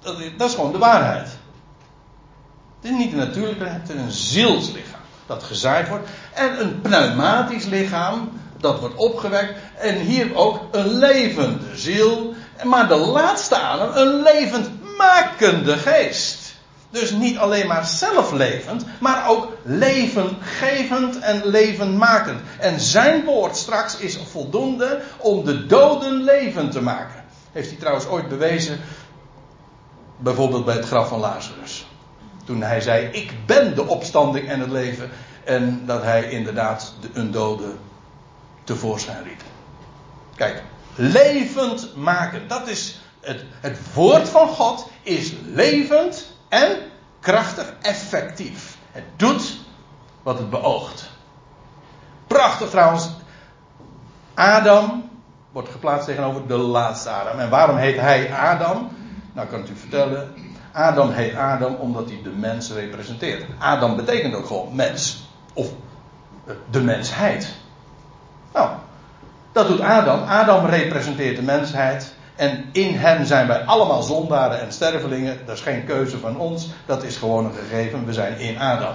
[0.00, 1.28] dat is, dat is gewoon de waarheid.
[2.80, 6.08] Het is niet een natuurlijk lichaam, het is een zielslichaam dat gezaaid wordt.
[6.32, 8.32] En een pneumatisch lichaam
[8.64, 9.52] dat wordt opgewekt.
[9.78, 12.34] En hier ook een levende ziel.
[12.62, 16.43] Maar de laatste adem, een levend makende geest.
[16.94, 22.40] Dus niet alleen maar zelflevend, maar ook levengevend en levenmakend.
[22.58, 27.24] En zijn woord straks is voldoende om de doden levend te maken.
[27.52, 28.80] Heeft hij trouwens ooit bewezen,
[30.16, 31.86] bijvoorbeeld bij het graf van Lazarus.
[32.44, 35.10] Toen hij zei: Ik ben de opstanding en het leven.
[35.44, 37.74] En dat hij inderdaad een dode
[38.64, 39.42] tevoorschijn riep.
[40.36, 40.62] Kijk,
[40.94, 42.48] levend maken.
[42.48, 46.76] Dat is het, het woord van God is levend en
[47.20, 48.76] krachtig, effectief.
[48.92, 49.58] Het doet
[50.22, 51.10] wat het beoogt.
[52.26, 53.10] Prachtig trouwens.
[54.34, 55.10] Adam
[55.52, 57.38] wordt geplaatst tegenover de laatste Adam.
[57.38, 58.88] En waarom heet hij Adam?
[59.32, 60.34] Nou, kan u vertellen.
[60.72, 63.44] Adam heet Adam omdat hij de mens representeert.
[63.58, 65.28] Adam betekent ook gewoon mens.
[65.52, 65.68] Of
[66.46, 67.54] eh, de mensheid.
[68.52, 68.70] Nou,
[69.52, 70.22] dat doet Adam.
[70.22, 72.13] Adam representeert de mensheid.
[72.36, 75.38] En in hem zijn wij allemaal zondaren en stervelingen.
[75.46, 76.68] Dat is geen keuze van ons.
[76.86, 78.06] Dat is gewoon een gegeven.
[78.06, 78.94] We zijn in Adam.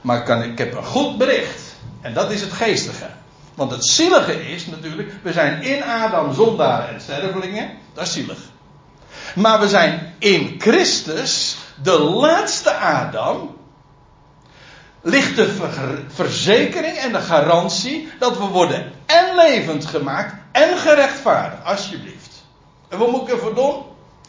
[0.00, 1.60] Maar ik, kan, ik heb een goed bericht.
[2.00, 3.06] En dat is het geestige.
[3.54, 5.12] Want het zielige is natuurlijk.
[5.22, 7.70] We zijn in Adam zondaren en stervelingen.
[7.94, 8.38] Dat is zielig.
[9.34, 13.56] Maar we zijn in Christus, de laatste Adam,
[15.02, 15.58] ligt de
[16.08, 21.64] verzekering en de garantie dat we worden en levend gemaakt en gerechtvaardigd.
[21.64, 22.21] Alsjeblieft.
[22.92, 23.74] En wat moet ik ervoor doen?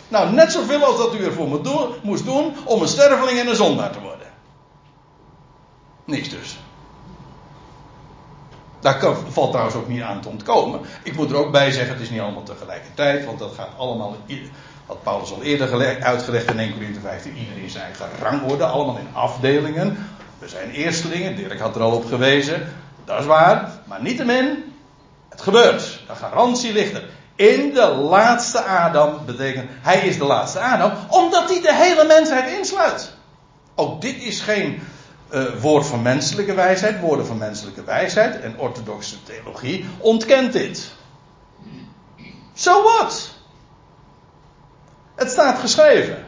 [0.07, 3.47] Nou, net zoveel als dat u ervoor moet doen, moest doen om een sterveling en
[3.47, 4.27] een zondaar te worden.
[6.05, 6.59] Niks dus.
[8.79, 8.99] Daar
[9.29, 10.79] valt trouwens ook niet aan te ontkomen.
[11.03, 14.15] Ik moet er ook bij zeggen, het is niet allemaal tegelijkertijd, want dat gaat allemaal
[14.85, 17.37] had Paulus al eerder uitgelegd in 1 Corinthië 15.
[17.37, 20.07] Iedereen zijn eigen rangorde, allemaal in afdelingen.
[20.39, 22.73] We zijn eerstelingen, Dirk had er al op gewezen.
[23.05, 24.73] Dat is waar, maar niettemin,
[25.29, 25.99] het gebeurt.
[26.07, 27.03] De garantie ligt er.
[27.35, 32.57] In de laatste Adam betekent, hij is de laatste Adam, omdat hij de hele mensheid
[32.57, 33.13] insluit.
[33.75, 34.81] Ook dit is geen
[35.33, 40.91] uh, woord van menselijke wijsheid, woorden van menselijke wijsheid en orthodoxe theologie ontkent dit.
[42.53, 43.33] So what?
[45.15, 46.25] Het staat geschreven.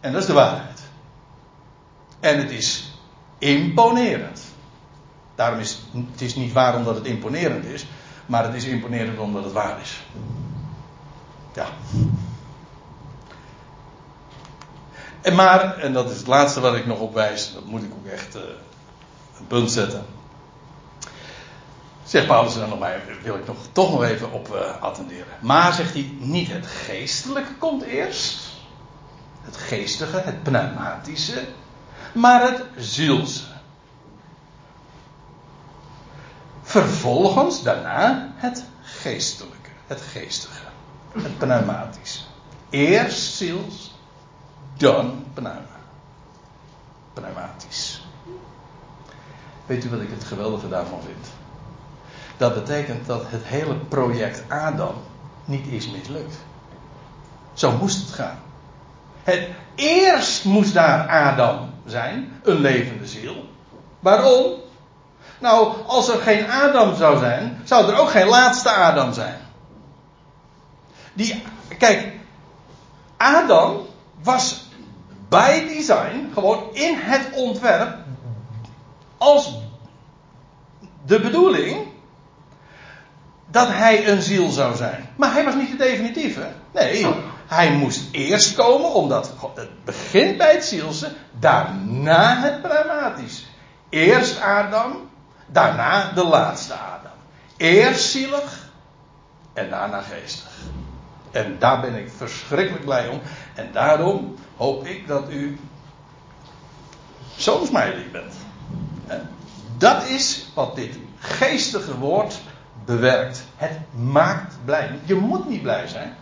[0.00, 0.80] En dat is de waarheid.
[2.20, 2.90] En het is
[3.38, 4.40] imponerend.
[5.34, 7.86] Daarom is het is niet waar omdat het imponerend is,
[8.26, 10.02] maar het is imponerend omdat het waar is.
[11.54, 11.66] Ja.
[15.20, 17.92] En maar, en dat is het laatste wat ik nog op wijs, dat moet ik
[17.92, 18.42] ook echt uh,
[19.38, 20.06] een punt zetten.
[22.04, 25.26] Zegt Paulus dan nog bij, wil ik nog, toch nog even op uh, attenderen.
[25.40, 28.38] Maar zegt hij, niet het geestelijke komt eerst.
[29.42, 31.44] Het geestige, het pneumatische.
[32.12, 33.55] Maar het zielse.
[36.76, 40.62] Vervolgens daarna het geestelijke, het geestige,
[41.12, 42.20] het pneumatische.
[42.70, 43.94] Eerst ziels,
[44.76, 45.80] dan pneuma.
[47.12, 48.04] Pneumatisch.
[49.66, 51.26] Weet u wat ik het geweldige daarvan vind?
[52.36, 54.94] Dat betekent dat het hele project Adam
[55.44, 56.36] niet is mislukt.
[57.52, 58.38] Zo moest het gaan.
[59.22, 63.48] Het, eerst moest daar Adam zijn, een levende ziel.
[64.00, 64.64] Waarom?
[65.38, 69.36] Nou, als er geen Adam zou zijn, zou er ook geen laatste Adam zijn.
[71.12, 71.42] Die,
[71.78, 72.12] kijk,
[73.16, 73.86] Adam
[74.22, 74.68] was
[75.28, 77.96] bij design, gewoon in het ontwerp,
[79.18, 79.54] als
[81.06, 81.86] de bedoeling
[83.50, 85.08] dat hij een ziel zou zijn.
[85.16, 86.48] Maar hij was niet de definitieve.
[86.72, 87.06] Nee,
[87.46, 93.46] hij moest eerst komen, omdat het begint bij het zielse, daarna het pneumatisch.
[93.88, 95.10] Eerst Adam,
[95.46, 97.12] daarna de laatste Adam.
[97.56, 98.70] Eerst zielig
[99.52, 100.50] en daarna geestig.
[101.30, 103.20] En daar ben ik verschrikkelijk blij om.
[103.54, 105.58] En daarom hoop ik dat u
[107.36, 108.34] zo'n smiley bent.
[109.78, 112.40] Dat is wat dit geestige woord
[112.84, 113.44] bewerkt.
[113.56, 114.98] Het maakt blij.
[115.04, 116.14] Je moet niet blij zijn.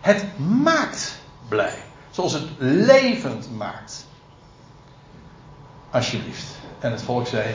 [0.00, 1.18] Het maakt
[1.48, 1.78] blij.
[2.10, 4.06] Zoals het levend maakt.
[5.90, 6.46] Alsjeblieft.
[6.78, 7.54] En het volk zei.